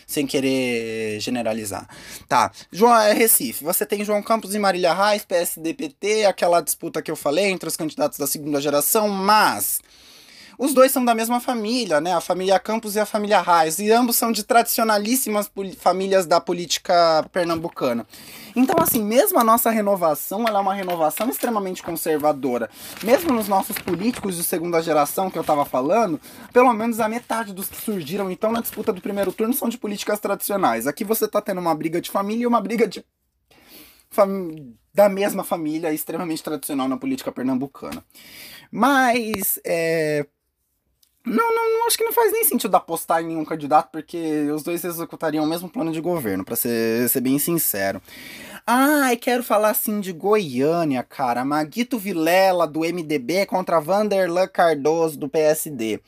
[0.07, 1.89] sem querer generalizar.
[2.29, 3.65] Tá, João é Recife.
[3.65, 7.77] Você tem João Campos e Marília Reis, PSDPT, aquela disputa que eu falei entre os
[7.77, 9.81] candidatos da segunda geração, mas
[10.59, 12.15] os dois são da mesma família, né?
[12.15, 13.79] A família Campos e a família Reis.
[13.79, 18.07] E ambos são de tradicionalíssimas famílias da política pernambucana.
[18.57, 22.71] Então, assim, mesmo a nossa renovação, ela é uma renovação extremamente conservadora.
[23.03, 26.21] Mesmo nos nossos políticos de segunda geração que eu tava falando,
[26.53, 29.79] pelo menos a metade dos que surgiram, então, na disputa do primeiro turno são de
[29.79, 30.87] políticas tradicionais.
[30.87, 33.05] Aqui você tá tendo uma briga de família e uma briga de
[34.11, 34.75] fam...
[34.95, 38.05] da mesma família extremamente tradicional na política pernambucana.
[38.71, 40.27] Mas, é,
[41.25, 44.63] não, não, não, acho que não faz nem sentido apostar em nenhum candidato, porque os
[44.63, 48.03] dois executariam o mesmo plano de governo, para ser, ser bem sincero.
[48.67, 51.45] Ah, e quero falar assim de Goiânia, cara.
[51.45, 56.01] Maguito Vilela, do MDB, contra Vanderlan Cardoso, do PSD.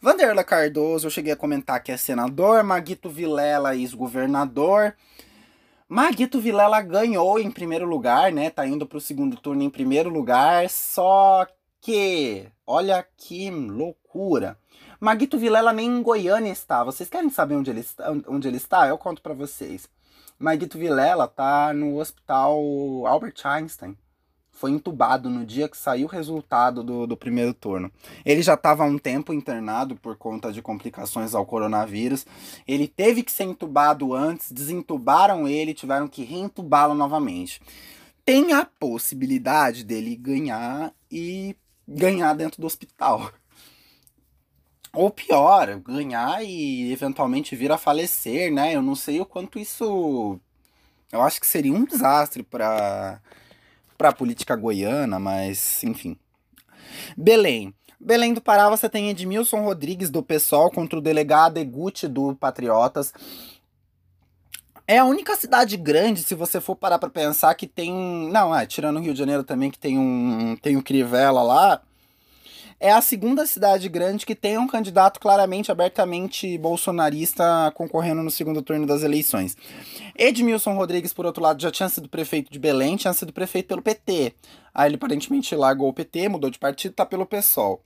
[0.00, 4.94] Vanderlan Cardoso, eu cheguei a comentar que é senador, Maguito Vilela, ex-governador.
[5.88, 8.50] Maguito Vilela ganhou em primeiro lugar, né?
[8.50, 11.46] Tá indo pro segundo turno em primeiro lugar, só
[11.80, 14.56] que, olha que loucura.
[15.00, 16.84] Maguito Vilela nem em Goiânia está.
[16.84, 18.12] Vocês querem saber onde ele está?
[18.28, 18.86] Onde ele está?
[18.86, 19.88] Eu conto para vocês.
[20.38, 22.56] Maguito Vilela tá no hospital
[23.06, 23.96] Albert Einstein.
[24.52, 27.90] Foi entubado no dia que saiu o resultado do, do primeiro turno.
[28.24, 32.26] Ele já estava há um tempo internado por conta de complicações ao coronavírus.
[32.68, 37.60] Ele teve que ser entubado antes, desentubaram ele, tiveram que reentubá-lo novamente.
[38.24, 41.56] Tem a possibilidade dele ganhar e
[41.90, 43.32] ganhar dentro do hospital.
[44.92, 48.74] Ou pior, ganhar e eventualmente vir a falecer, né?
[48.74, 50.38] Eu não sei o quanto isso.
[51.12, 53.20] Eu acho que seria um desastre para
[53.98, 56.16] a política goiana, mas enfim.
[57.16, 57.74] Belém.
[58.00, 63.12] Belém do Pará, você tem Edmilson Rodrigues do PSOL contra o delegado Eguti do Patriotas.
[64.90, 67.92] É a única cidade grande, se você for parar para pensar, que tem.
[68.32, 70.56] Não, é, tirando o Rio de Janeiro também, que tem um.
[70.60, 71.80] Tem o Crivella lá
[72.80, 78.62] é a segunda cidade grande que tem um candidato claramente, abertamente bolsonarista concorrendo no segundo
[78.62, 79.54] turno das eleições.
[80.16, 83.82] Edmilson Rodrigues, por outro lado, já tinha sido prefeito de Belém, tinha sido prefeito pelo
[83.82, 84.34] PT.
[84.74, 87.82] Aí ele aparentemente largou o PT, mudou de partido, tá pelo PSOL.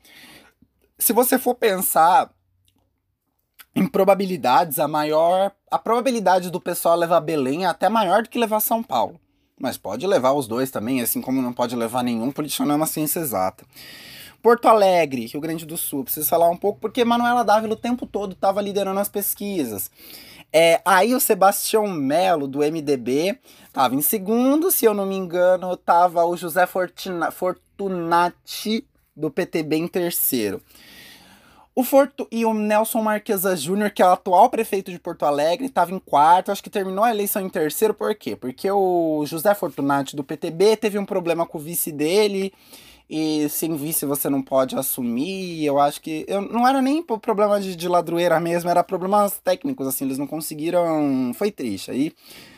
[0.97, 2.31] Se você for pensar
[3.75, 5.53] em probabilidades, a maior.
[5.71, 9.21] A probabilidade do pessoal levar Belém é até maior do que levar São Paulo.
[9.59, 12.77] Mas pode levar os dois também, assim como não pode levar nenhum, político não é
[12.77, 13.65] uma ciência exata.
[14.43, 18.05] Porto Alegre, Rio Grande do Sul, preciso falar um pouco porque Manuela Dávila o tempo
[18.07, 19.91] todo estava liderando as pesquisas.
[20.53, 25.73] É, aí o Sebastião Melo, do MDB, estava em segundo, se eu não me engano,
[25.73, 30.61] estava o José Fortuna, Fortunati, do PTB, em terceiro.
[31.77, 35.67] O Fortu e o Nelson Marquesa Júnior, que é o atual prefeito de Porto Alegre,
[35.67, 38.37] estava em quarto, acho que terminou a eleição em terceiro, por quê?
[38.37, 42.53] Porque o José Fortunati do PTB teve um problema com o vice dele
[43.09, 45.65] e sem vice você não pode assumir.
[45.65, 46.25] Eu acho que.
[46.29, 50.27] Eu, não era nem problema de, de ladroeira mesmo, era problemas técnicos, assim, eles não
[50.27, 51.33] conseguiram.
[51.35, 51.91] Foi triste.
[51.91, 52.13] Aí,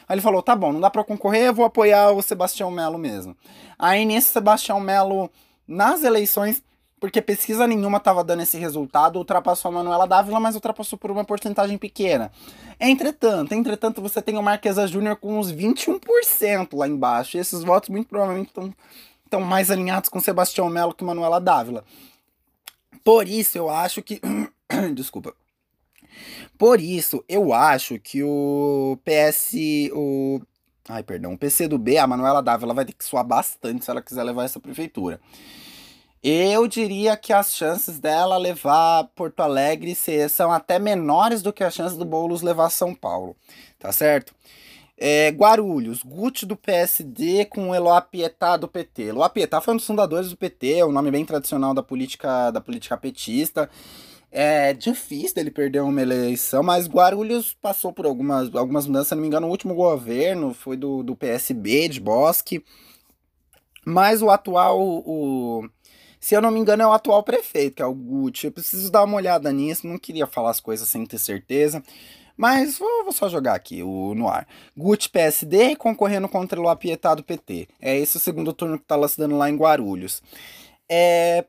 [0.09, 2.99] aí ele falou: tá bom, não dá para concorrer, eu vou apoiar o Sebastião Melo
[2.99, 3.37] mesmo.
[3.79, 5.31] Aí nesse Sebastião Melo,
[5.67, 6.63] nas eleições,
[6.99, 11.25] porque pesquisa nenhuma estava dando esse resultado, ultrapassou a Manuela Dávila, mas ultrapassou por uma
[11.25, 12.33] porcentagem pequena.
[12.81, 17.37] Entretanto, entretanto, você tem o Marquesa Júnior com uns 21% lá embaixo.
[17.37, 18.53] E esses votos muito provavelmente
[19.25, 21.85] estão mais alinhados com Sebastião Melo que Manuela Dávila.
[23.05, 24.21] Por isso eu acho que.
[24.95, 25.35] Desculpa.
[26.57, 29.53] Por isso eu acho que o PS.
[29.93, 30.41] O...
[30.89, 31.35] Ai, perdão.
[31.35, 34.59] O PCdoB, a Manuela Dávila vai ter que suar bastante se ela quiser levar essa
[34.59, 35.21] prefeitura.
[36.23, 39.95] Eu diria que as chances dela levar Porto Alegre
[40.29, 43.37] são até menores do que as chances do Boulos levar São Paulo,
[43.79, 44.35] tá certo?
[44.99, 49.03] É, Guarulhos, Guti do PSD com Eloá Pietá do PT.
[49.05, 52.51] Eloá Pietá foi um dos fundadores do PT, é um nome bem tradicional da política,
[52.51, 53.69] da política petista.
[54.33, 59.09] É difícil dele perder uma eleição, mas Guarulhos passou por algumas, algumas mudanças.
[59.09, 62.65] Se não me engano, o último governo foi do, do PSB, de Bosque.
[63.85, 65.69] Mas o atual, o,
[66.27, 68.47] se eu não me engano, é o atual prefeito, que é o Guti.
[68.47, 71.81] Eu preciso dar uma olhada nisso, não queria falar as coisas sem ter certeza.
[72.37, 74.45] Mas vou, vou, só jogar aqui o, no ar.
[74.77, 77.69] Gucci PSD concorrendo contra o Apietá do PT.
[77.81, 80.21] É esse o segundo turno que tá se dando lá em Guarulhos.
[80.91, 81.45] É,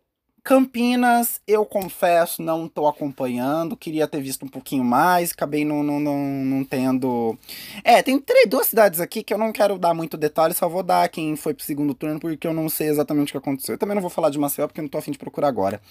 [0.47, 3.75] Campinas, eu confesso, não estou acompanhando.
[3.75, 7.37] Queria ter visto um pouquinho mais, acabei não, não, não, não tendo.
[7.83, 10.83] É, tem três, duas cidades aqui que eu não quero dar muito detalhe, só vou
[10.83, 13.75] dar quem foi pro segundo turno, porque eu não sei exatamente o que aconteceu.
[13.75, 15.81] Eu também não vou falar de Maceió, porque eu não tô afim de procurar agora.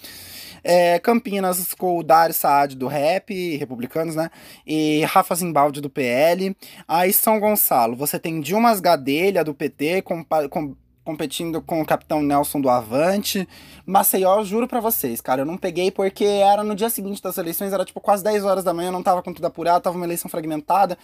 [0.63, 4.31] É, Campinas com o Dário Saad do Rap, republicanos, né?
[4.65, 6.57] E Rafa Zimbaldi do PL.
[6.87, 10.75] Aí São Gonçalo, você tem Dilmas Gadelha do PT, com, com
[11.07, 13.47] competindo com o Capitão Nelson do Avante.
[13.85, 17.71] Maceió, juro para vocês, cara, eu não peguei porque era no dia seguinte das eleições,
[17.71, 20.29] era tipo quase 10 horas da manhã, não tava com tudo apurado, tava uma eleição
[20.29, 20.97] fragmentada.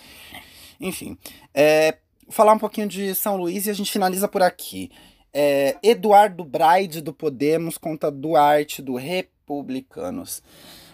[0.77, 1.17] Enfim,
[1.53, 1.95] é,
[2.27, 4.91] falar um pouquinho de São Luís e a gente finaliza por aqui.
[5.33, 10.43] É, Eduardo Braide do Podemos contra Duarte do Republicanos.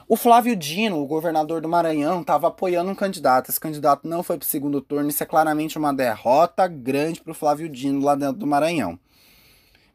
[0.10, 3.52] O Flávio Dino, o governador do Maranhão, estava apoiando um candidato.
[3.52, 5.08] Esse candidato não foi para o segundo turno.
[5.08, 9.00] Isso é claramente uma derrota grande para o Flávio Dino lá dentro do Maranhão.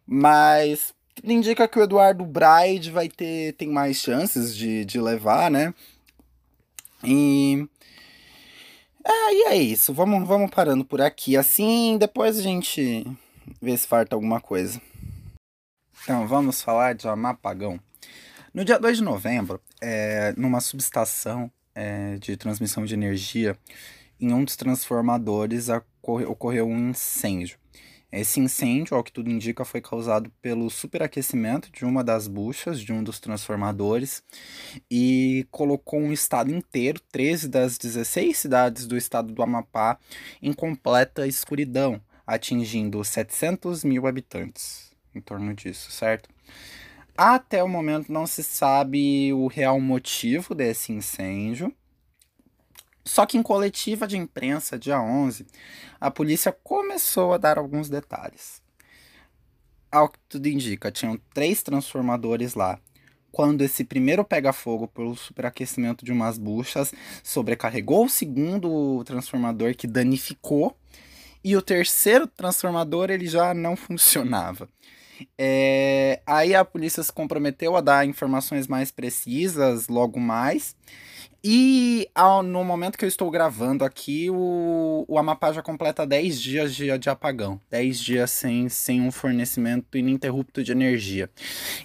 [0.06, 5.74] Mas indica que o Eduardo Braide vai ter tem mais chances de, de levar, né?
[7.02, 7.68] E
[9.04, 9.92] é, é isso.
[9.92, 11.36] Vamos, vamos parando por aqui.
[11.36, 13.04] Assim, depois a gente
[13.60, 14.80] vê se falta alguma coisa.
[16.04, 17.80] Então, vamos falar de Amapagão.
[18.54, 23.56] No dia 2 de novembro, é, numa subestação é, de transmissão de energia,
[24.18, 27.58] em um dos transformadores ocorre, ocorreu um incêndio.
[28.10, 32.92] Esse incêndio, ao que tudo indica, foi causado pelo superaquecimento de uma das buchas de
[32.92, 34.22] um dos transformadores
[34.90, 39.98] e colocou um estado inteiro, 13 das 16 cidades do estado do Amapá,
[40.40, 46.30] em completa escuridão, atingindo 700 mil habitantes, em torno disso, certo?
[47.16, 51.72] Até o momento não se sabe o real motivo desse incêndio.
[53.04, 55.46] Só que em coletiva de imprensa, dia 11,
[56.00, 58.62] a polícia começou a dar alguns detalhes.
[59.92, 62.80] Ao que tudo indica, tinham três transformadores lá.
[63.30, 69.86] Quando esse primeiro pega fogo pelo superaquecimento de umas buchas, sobrecarregou o segundo transformador que
[69.86, 70.76] danificou,
[71.44, 74.68] e o terceiro transformador ele já não funcionava.
[75.38, 80.76] É, aí a polícia se comprometeu a dar informações mais precisas logo mais.
[81.46, 86.40] E ao, no momento que eu estou gravando aqui, o, o Amapá já completa 10
[86.40, 87.60] dias de, de apagão.
[87.70, 91.28] 10 dias sem, sem um fornecimento ininterrupto de energia.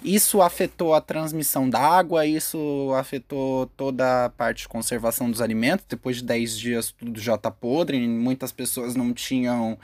[0.02, 5.84] Isso afetou a transmissão da água, isso afetou toda a parte de conservação dos alimentos.
[5.86, 9.78] Depois de 10 dias tudo já está podre, muitas pessoas não tinham.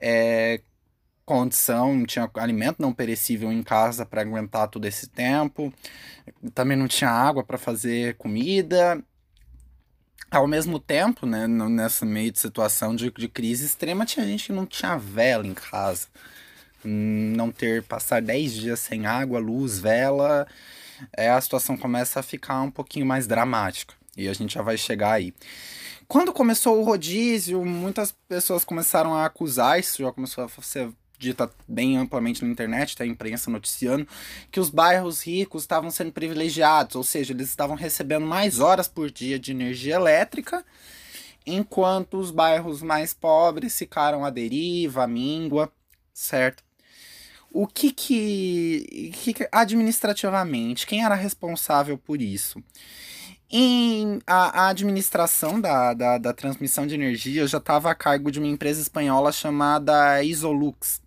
[0.00, 0.62] É,
[1.24, 5.72] condição, não tinha alimento não perecível em casa para aguentar todo esse tempo,
[6.54, 9.02] também não tinha água para fazer comida.
[10.30, 14.52] Ao mesmo tempo, né, nessa meio de situação de, de crise extrema, tinha gente que
[14.52, 16.08] não tinha vela em casa.
[16.84, 20.46] Não ter, passar 10 dias sem água, luz, vela,
[21.16, 23.94] é, a situação começa a ficar um pouquinho mais dramática.
[24.16, 25.32] E a gente já vai chegar aí.
[26.06, 31.50] Quando começou o rodízio, muitas pessoas começaram a acusar isso, já começou a ser dita
[31.66, 34.06] bem amplamente na internet, tá a imprensa noticiando,
[34.50, 39.10] que os bairros ricos estavam sendo privilegiados, ou seja, eles estavam recebendo mais horas por
[39.10, 40.64] dia de energia elétrica,
[41.46, 45.72] enquanto os bairros mais pobres ficaram à deriva, à míngua,
[46.12, 46.62] certo?
[47.54, 52.60] o que que, que administrativamente, quem era responsável por isso?
[53.56, 58.40] Em a, a administração da, da, da, transmissão de energia já estava a cargo de
[58.40, 61.00] uma empresa espanhola chamada Isolux,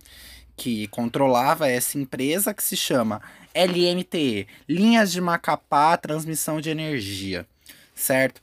[0.55, 3.21] que controlava essa empresa que se chama
[3.53, 7.45] LMTE, Linhas de Macapá Transmissão de Energia,
[7.93, 8.41] certo?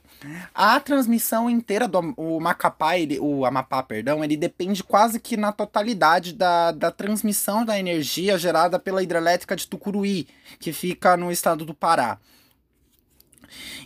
[0.53, 5.51] A transmissão inteira do o Macapá, ele, o Amapá, perdão, ele depende quase que na
[5.51, 10.27] totalidade da, da transmissão da energia gerada pela hidrelétrica de Tucuruí,
[10.59, 12.19] que fica no estado do Pará.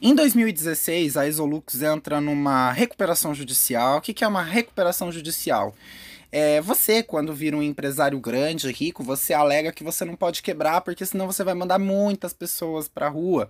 [0.02, 3.98] Em 2016, a Isolux entra numa recuperação judicial.
[3.98, 5.76] O que, é uma recuperação judicial?
[6.32, 10.82] É, você, quando vira um empresário grande, rico, você alega que você não pode quebrar,
[10.82, 13.50] porque senão você vai mandar muitas pessoas pra rua.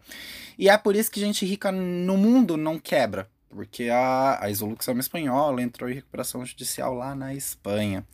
[0.57, 3.30] E é por isso que gente rica no mundo não quebra.
[3.49, 8.05] Porque a, a Isolux é uma espanhola, entrou em recuperação judicial lá na Espanha.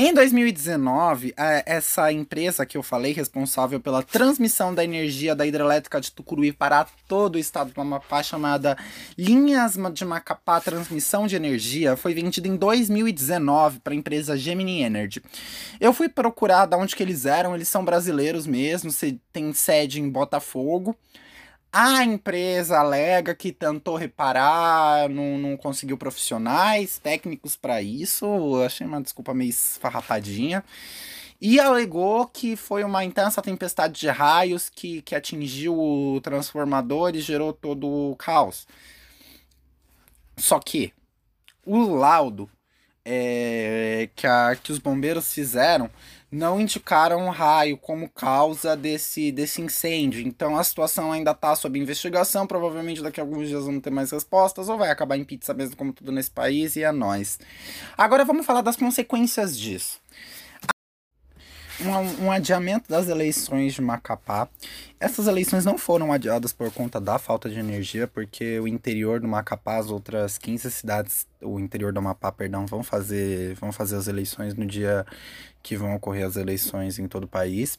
[0.00, 1.34] Em 2019,
[1.66, 6.86] essa empresa que eu falei, responsável pela transmissão da energia da hidrelétrica de Tucuruí para
[7.08, 8.78] todo o estado do Amapá, chamada
[9.18, 15.20] Linhas de Macapá Transmissão de Energia, foi vendida em 2019 para a empresa Gemini Energy.
[15.80, 18.92] Eu fui procurar de onde que eles eram, eles são brasileiros mesmo,
[19.32, 20.96] tem sede em Botafogo.
[21.72, 28.24] A empresa alega que tentou reparar, não, não conseguiu profissionais técnicos para isso.
[28.24, 30.64] Eu achei uma desculpa meio esfarrapadinha.
[31.40, 37.20] E alegou que foi uma intensa tempestade de raios que, que atingiu o transformador e
[37.20, 38.66] gerou todo o caos.
[40.36, 40.92] Só que
[41.64, 42.50] o laudo
[43.04, 45.90] é, que, a, que os bombeiros fizeram
[46.30, 50.20] não indicaram raio como causa desse, desse incêndio.
[50.20, 52.46] Então a situação ainda está sob investigação.
[52.46, 55.76] Provavelmente daqui a alguns dias vamos ter mais respostas, ou vai acabar em pizza mesmo,
[55.76, 57.38] como tudo nesse país, e é nós.
[57.96, 60.00] Agora vamos falar das consequências disso
[61.80, 64.48] um, um, adiamento das eleições de Macapá.
[64.98, 69.28] Essas eleições não foram adiadas por conta da falta de energia, porque o interior do
[69.28, 74.08] Macapá, as outras 15 cidades, o interior do Amapá, perdão, vão fazer, vão fazer as
[74.08, 75.06] eleições no dia
[75.62, 77.78] que vão ocorrer as eleições em todo o país.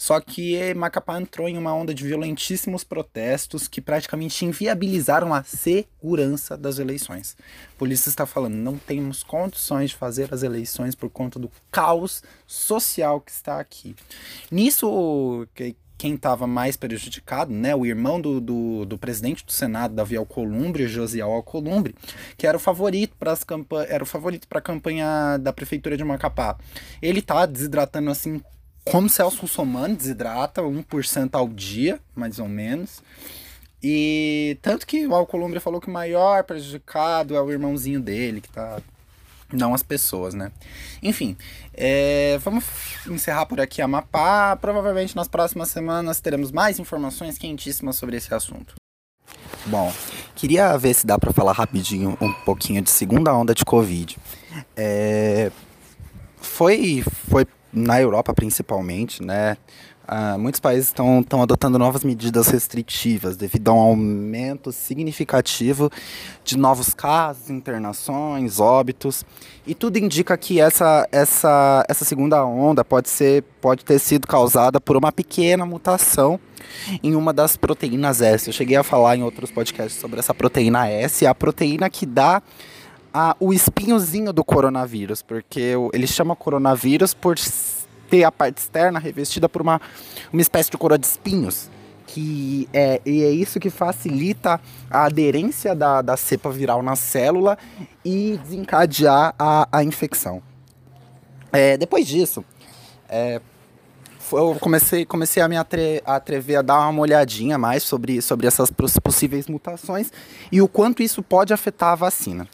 [0.00, 6.56] Só que Macapá entrou em uma onda de violentíssimos protestos que praticamente inviabilizaram a segurança
[6.56, 7.36] das eleições.
[7.74, 12.22] A polícia está falando, não temos condições de fazer as eleições por conta do caos
[12.46, 13.94] social que está aqui.
[14.50, 15.46] Nisso,
[15.98, 20.88] quem estava mais prejudicado, né, o irmão do, do, do, presidente do Senado, Davi Alcolumbre,
[20.88, 21.94] Josiel Alcolumbre,
[22.38, 23.44] que era o favorito para as
[23.86, 26.56] era o favorito para a campanha da prefeitura de Macapá.
[27.02, 28.40] Ele tá desidratando assim
[28.84, 33.02] como Celso Russomano, desidrata 1% ao dia, mais ou menos.
[33.82, 38.50] E tanto que o Alcolumbre falou que o maior prejudicado é o irmãozinho dele, que
[38.50, 38.80] tá.
[39.52, 40.52] Não as pessoas, né?
[41.02, 41.36] Enfim,
[41.74, 42.64] é, vamos
[43.08, 44.54] encerrar por aqui a Amapá.
[44.54, 48.76] Provavelmente nas próximas semanas teremos mais informações quentíssimas sobre esse assunto.
[49.66, 49.92] Bom,
[50.36, 54.16] queria ver se dá para falar rapidinho um pouquinho de segunda onda de Covid.
[54.76, 55.50] É,
[56.40, 59.56] foi, foi na Europa principalmente, né?
[60.10, 65.88] Uh, muitos países estão adotando novas medidas restritivas devido a um aumento significativo
[66.42, 69.24] de novos casos, internações, óbitos.
[69.64, 74.80] E tudo indica que essa, essa, essa segunda onda pode, ser, pode ter sido causada
[74.80, 76.40] por uma pequena mutação
[77.04, 78.48] em uma das proteínas S.
[78.48, 82.42] Eu cheguei a falar em outros podcasts sobre essa proteína S, a proteína que dá
[83.12, 87.36] a, o espinhozinho do coronavírus, porque ele chama coronavírus por
[88.08, 89.80] ter a parte externa revestida por uma,
[90.32, 91.70] uma espécie de coroa de espinhos.
[92.06, 97.56] Que é, e é isso que facilita a aderência da, da cepa viral na célula
[98.04, 100.42] e desencadear a, a infecção.
[101.52, 102.44] É, depois disso,
[103.08, 103.40] é,
[104.32, 108.46] eu comecei, comecei a me atre, a atrever a dar uma olhadinha mais sobre, sobre
[108.46, 108.70] essas
[109.02, 110.12] possíveis mutações
[110.50, 112.48] e o quanto isso pode afetar a vacina.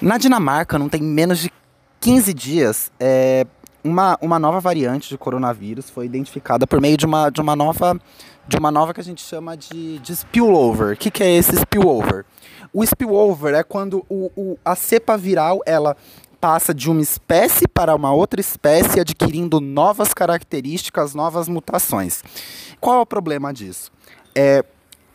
[0.00, 1.52] Na Dinamarca, não tem menos de
[2.00, 3.44] 15 dias, é,
[3.82, 7.98] uma, uma nova variante de coronavírus foi identificada por meio de uma, de uma nova
[8.46, 10.94] de uma nova que a gente chama de, de spillover.
[10.94, 12.24] O que, que é esse spillover?
[12.72, 15.94] O spillover é quando o, o, a cepa viral ela
[16.40, 22.22] passa de uma espécie para uma outra espécie, adquirindo novas características, novas mutações.
[22.80, 23.90] Qual é o problema disso?
[24.34, 24.64] É,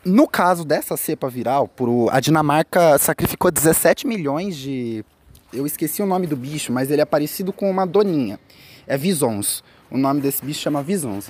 [0.05, 5.05] no caso dessa cepa viral, por, a Dinamarca sacrificou 17 milhões de.
[5.51, 8.39] Eu esqueci o nome do bicho, mas ele é parecido com uma doninha.
[8.85, 9.63] É Visons.
[9.89, 11.29] O nome desse bicho chama Visons.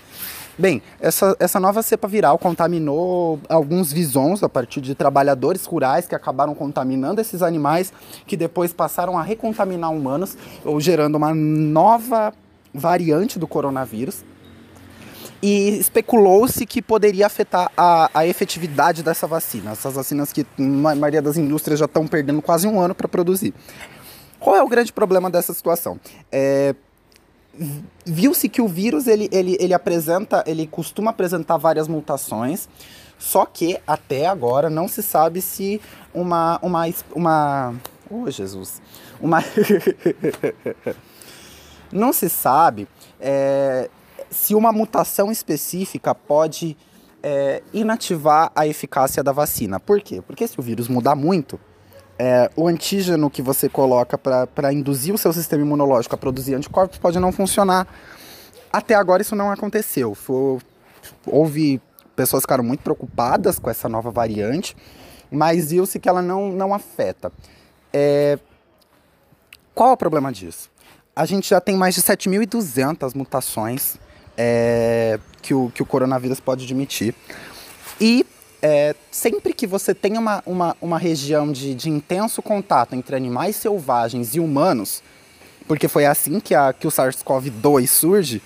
[0.57, 6.15] Bem, essa, essa nova cepa viral contaminou alguns visons a partir de trabalhadores rurais que
[6.15, 7.91] acabaram contaminando esses animais,
[8.25, 12.33] que depois passaram a recontaminar humanos, ou gerando uma nova
[12.73, 14.23] variante do coronavírus
[15.43, 19.71] e especulou-se que poderia afetar a, a efetividade dessa vacina.
[19.71, 23.53] Essas vacinas que a maioria das indústrias já estão perdendo quase um ano para produzir.
[24.39, 25.99] Qual é o grande problema dessa situação?
[26.31, 26.73] É,
[28.05, 32.69] Viu-se que o vírus ele, ele, ele apresenta, ele costuma apresentar várias mutações,
[33.19, 35.81] só que até agora não se sabe se
[36.13, 37.75] uma uma uma
[38.09, 38.81] oh Jesus
[39.21, 39.43] uma
[41.93, 42.87] não se sabe
[43.21, 43.87] é,
[44.33, 46.75] se uma mutação específica pode
[47.21, 49.79] é, inativar a eficácia da vacina.
[49.79, 50.21] Por quê?
[50.21, 51.59] Porque se o vírus mudar muito,
[52.19, 56.97] é, o antígeno que você coloca para induzir o seu sistema imunológico a produzir anticorpos
[56.97, 57.87] pode não funcionar.
[58.71, 60.13] Até agora isso não aconteceu.
[60.13, 60.59] Foi,
[61.25, 61.81] houve
[62.15, 64.75] pessoas que ficaram muito preocupadas com essa nova variante,
[65.31, 67.31] mas viu-se que ela não, não afeta.
[67.91, 68.37] É,
[69.73, 70.69] qual é o problema disso?
[71.15, 73.97] A gente já tem mais de 7.200 mutações
[74.37, 77.13] é, que, o, que o coronavírus pode admitir.
[77.99, 78.25] E
[78.61, 83.57] é, sempre que você tem uma, uma, uma região de, de intenso contato entre animais
[83.57, 85.03] selvagens e humanos,
[85.67, 88.41] porque foi assim que, a, que o SARS-CoV-2 surge,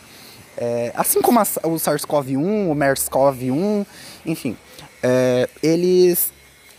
[0.58, 3.86] é, assim como a, o SARS-CoV-1, o MERS-CoV-1,
[4.26, 4.58] enfim,
[5.04, 6.32] é, eles,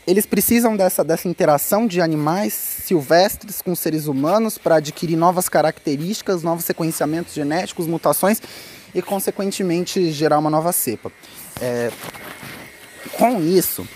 [0.05, 6.43] eles precisam dessa, dessa interação de animais silvestres com seres humanos para adquirir novas características,
[6.43, 8.43] novos sequenciamentos genéticos, mutações
[8.95, 11.11] e, consequentemente, gerar uma nova cepa.
[11.61, 11.91] É,
[13.13, 13.87] com isso,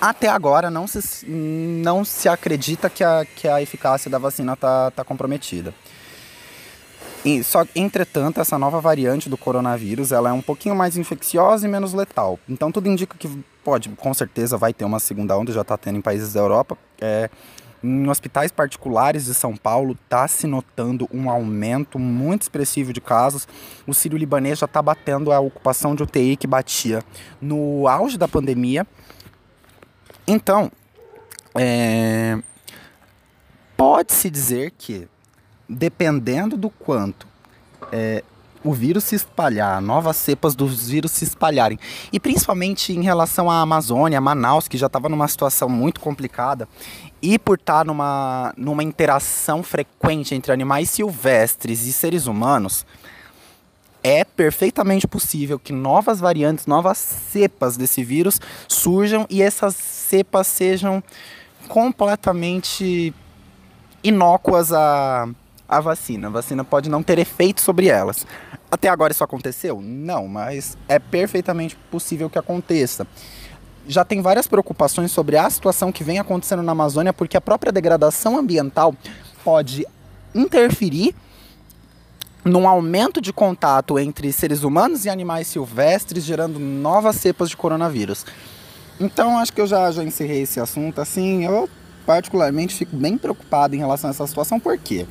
[0.00, 4.90] até agora não se, não se acredita que a, que a eficácia da vacina está
[4.90, 5.74] tá comprometida.
[7.24, 11.70] E, só, entretanto, essa nova variante do coronavírus ela é um pouquinho mais infecciosa e
[11.70, 12.38] menos letal.
[12.48, 13.28] Então tudo indica que
[13.64, 16.78] pode, com certeza, vai ter uma segunda onda, já está tendo em países da Europa.
[17.00, 17.28] É,
[17.82, 23.46] em hospitais particulares de São Paulo está se notando um aumento muito expressivo de casos.
[23.86, 27.02] O sírio-libanês já está batendo a ocupação de UTI que batia
[27.40, 28.86] no auge da pandemia.
[30.26, 30.70] Então,
[31.54, 32.38] é...
[33.76, 35.08] pode-se dizer que,
[35.68, 37.26] dependendo do quanto
[37.92, 38.22] é,
[38.62, 41.78] o vírus se espalhar, novas cepas dos vírus se espalharem.
[42.12, 46.68] E principalmente em relação à Amazônia, Manaus, que já estava numa situação muito complicada,
[47.20, 52.86] e por estar tá numa, numa interação frequente entre animais silvestres e seres humanos,
[54.02, 61.02] é perfeitamente possível que novas variantes, novas cepas desse vírus surjam e essas cepas sejam
[61.68, 63.12] completamente
[64.02, 65.28] inócuas a
[65.68, 66.28] a vacina.
[66.28, 68.26] A vacina pode não ter efeito sobre elas.
[68.70, 69.80] Até agora isso aconteceu?
[69.82, 73.06] Não, mas é perfeitamente possível que aconteça.
[73.88, 77.72] Já tem várias preocupações sobre a situação que vem acontecendo na Amazônia, porque a própria
[77.72, 78.94] degradação ambiental
[79.42, 79.86] pode
[80.34, 81.14] interferir
[82.44, 88.26] num aumento de contato entre seres humanos e animais silvestres, gerando novas cepas de coronavírus.
[89.00, 91.00] Então, acho que eu já, já encerrei esse assunto.
[91.00, 91.66] Assim, eu
[92.04, 95.06] particularmente fico bem preocupado em relação a essa situação, por quê?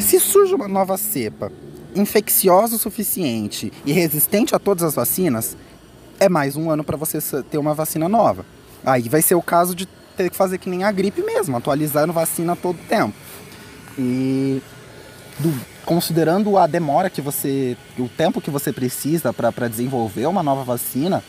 [0.00, 1.50] Se surge uma nova cepa
[1.94, 5.56] infecciosa o suficiente e resistente a todas as vacinas,
[6.18, 8.44] é mais um ano para você ter uma vacina nova.
[8.84, 9.86] Aí vai ser o caso de
[10.16, 13.14] ter que fazer que nem a gripe mesmo, atualizando vacina todo tempo.
[13.98, 14.62] E
[15.38, 15.52] do,
[15.84, 21.22] considerando a demora que você, o tempo que você precisa para desenvolver uma nova vacina,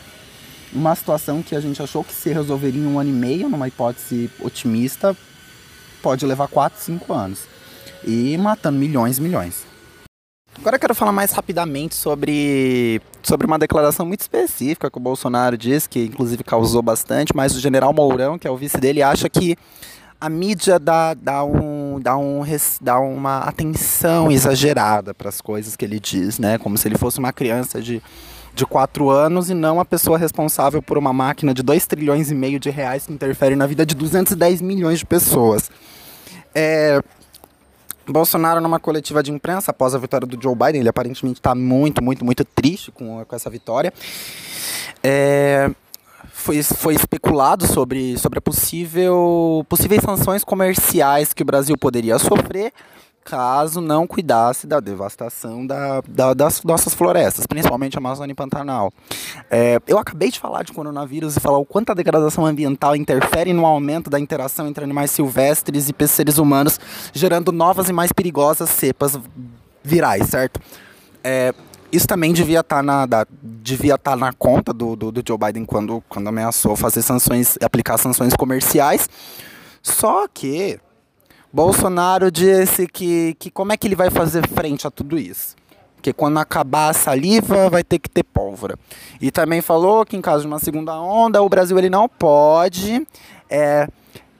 [0.72, 3.68] uma situação que a gente achou que se resolveria em um ano e meio, numa
[3.68, 5.16] hipótese otimista,
[6.02, 7.40] pode levar 4, 5 anos
[8.04, 9.67] e matando milhões e milhões.
[10.56, 15.56] Agora eu quero falar mais rapidamente sobre, sobre uma declaração muito específica que o Bolsonaro
[15.56, 19.28] disse, que inclusive causou bastante, mas o general Mourão, que é o vice dele, acha
[19.28, 19.56] que
[20.20, 22.42] a mídia dá, dá, um, dá, um,
[22.80, 26.58] dá uma atenção exagerada para as coisas que ele diz, né?
[26.58, 28.02] Como se ele fosse uma criança de,
[28.52, 32.34] de 4 anos e não a pessoa responsável por uma máquina de 2 trilhões e
[32.34, 35.70] meio de reais que interfere na vida de 210 milhões de pessoas.
[36.52, 37.00] É,
[38.12, 42.02] Bolsonaro, numa coletiva de imprensa, após a vitória do Joe Biden, ele aparentemente está muito,
[42.02, 43.92] muito, muito triste com, com essa vitória.
[45.02, 45.70] É,
[46.32, 52.72] foi, foi especulado sobre, sobre a possível, possíveis sanções comerciais que o Brasil poderia sofrer
[53.28, 58.90] caso não cuidasse da devastação da, da, das nossas florestas, principalmente a Amazônia e Pantanal.
[59.50, 63.52] É, eu acabei de falar de coronavírus e falar o quanto a degradação ambiental interfere
[63.52, 66.80] no aumento da interação entre animais silvestres e seres humanos,
[67.12, 69.18] gerando novas e mais perigosas cepas
[69.84, 70.58] virais, certo?
[71.22, 71.52] É,
[71.92, 75.22] isso também devia estar tá na, da, devia estar tá na conta do, do, do
[75.26, 79.06] Joe Biden quando, quando ameaçou fazer sanções, aplicar sanções comerciais.
[79.82, 80.80] Só que
[81.52, 85.56] Bolsonaro disse que, que como é que ele vai fazer frente a tudo isso?
[85.94, 88.78] Porque quando acabar a saliva, vai ter que ter pólvora.
[89.20, 93.04] E também falou que em caso de uma segunda onda, o Brasil ele não pode
[93.50, 93.88] é,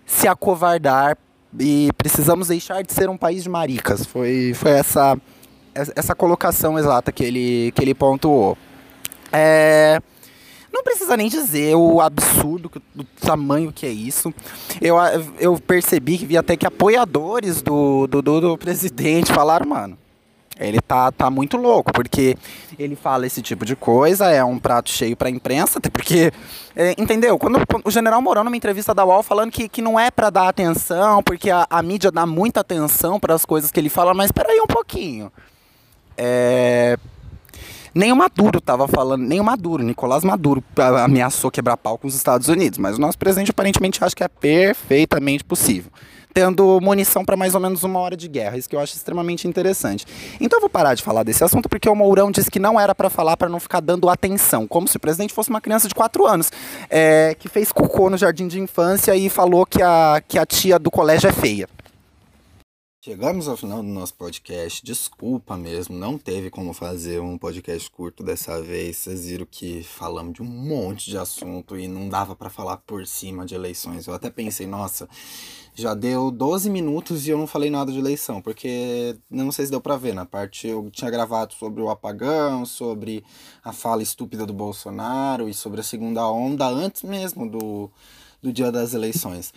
[0.06, 1.18] se acovardar
[1.58, 4.04] e precisamos deixar de ser um país de maricas.
[4.06, 5.18] Foi, foi essa,
[5.74, 8.56] essa colocação exata que ele, que ele pontuou.
[9.32, 10.00] É,
[10.78, 14.32] não precisa nem dizer o absurdo, do tamanho que é isso.
[14.80, 14.96] Eu,
[15.38, 19.98] eu percebi que vi até que apoiadores do, do, do presidente falaram, mano
[20.60, 22.36] ele tá, tá muito louco, porque
[22.76, 26.32] ele fala esse tipo de coisa, é um prato cheio pra imprensa, porque,
[26.74, 27.38] é, entendeu?
[27.38, 30.48] Quando o general Mourão, numa entrevista da UOL, falando que, que não é para dar
[30.48, 34.32] atenção, porque a, a mídia dá muita atenção para as coisas que ele fala, mas
[34.32, 35.30] peraí um pouquinho.
[36.16, 36.98] É,
[37.98, 40.62] nem o Maduro estava falando, nem o Maduro, Nicolás Maduro
[41.02, 44.28] ameaçou quebrar pau com os Estados Unidos, mas o nosso presidente aparentemente acha que é
[44.28, 45.90] perfeitamente possível
[46.32, 48.56] tendo munição para mais ou menos uma hora de guerra.
[48.56, 50.06] Isso que eu acho extremamente interessante.
[50.40, 52.94] Então eu vou parar de falar desse assunto porque o Mourão disse que não era
[52.94, 55.94] para falar para não ficar dando atenção, como se o presidente fosse uma criança de
[55.96, 56.52] 4 anos
[56.88, 60.78] é, que fez cocô no jardim de infância e falou que a, que a tia
[60.78, 61.68] do colégio é feia.
[63.08, 64.84] Chegamos ao final do nosso podcast.
[64.84, 68.98] Desculpa mesmo, não teve como fazer um podcast curto dessa vez.
[68.98, 73.06] Vocês viram que falamos de um monte de assunto e não dava para falar por
[73.06, 74.06] cima de eleições.
[74.06, 75.08] Eu até pensei, nossa,
[75.74, 79.70] já deu 12 minutos e eu não falei nada de eleição, porque não sei se
[79.70, 83.24] deu para ver na parte eu tinha gravado sobre o apagão, sobre
[83.64, 87.90] a fala estúpida do Bolsonaro e sobre a segunda onda antes mesmo do
[88.40, 89.52] do dia das eleições.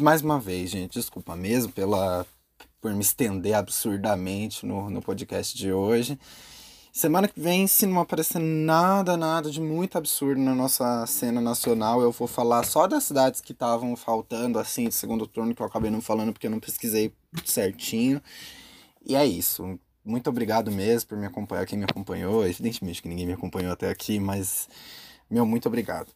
[0.00, 2.26] Mais uma vez, gente, desculpa mesmo pela
[2.86, 6.16] por me estender absurdamente no, no podcast de hoje.
[6.92, 12.00] Semana que vem, se não aparecer nada, nada de muito absurdo na nossa cena nacional,
[12.00, 15.66] eu vou falar só das cidades que estavam faltando, assim, de segundo turno, que eu
[15.66, 17.12] acabei não falando porque eu não pesquisei
[17.44, 18.22] certinho.
[19.04, 19.76] E é isso.
[20.04, 22.46] Muito obrigado mesmo por me acompanhar, quem me acompanhou.
[22.46, 24.68] Evidentemente que ninguém me acompanhou até aqui, mas,
[25.28, 26.15] meu, muito obrigado.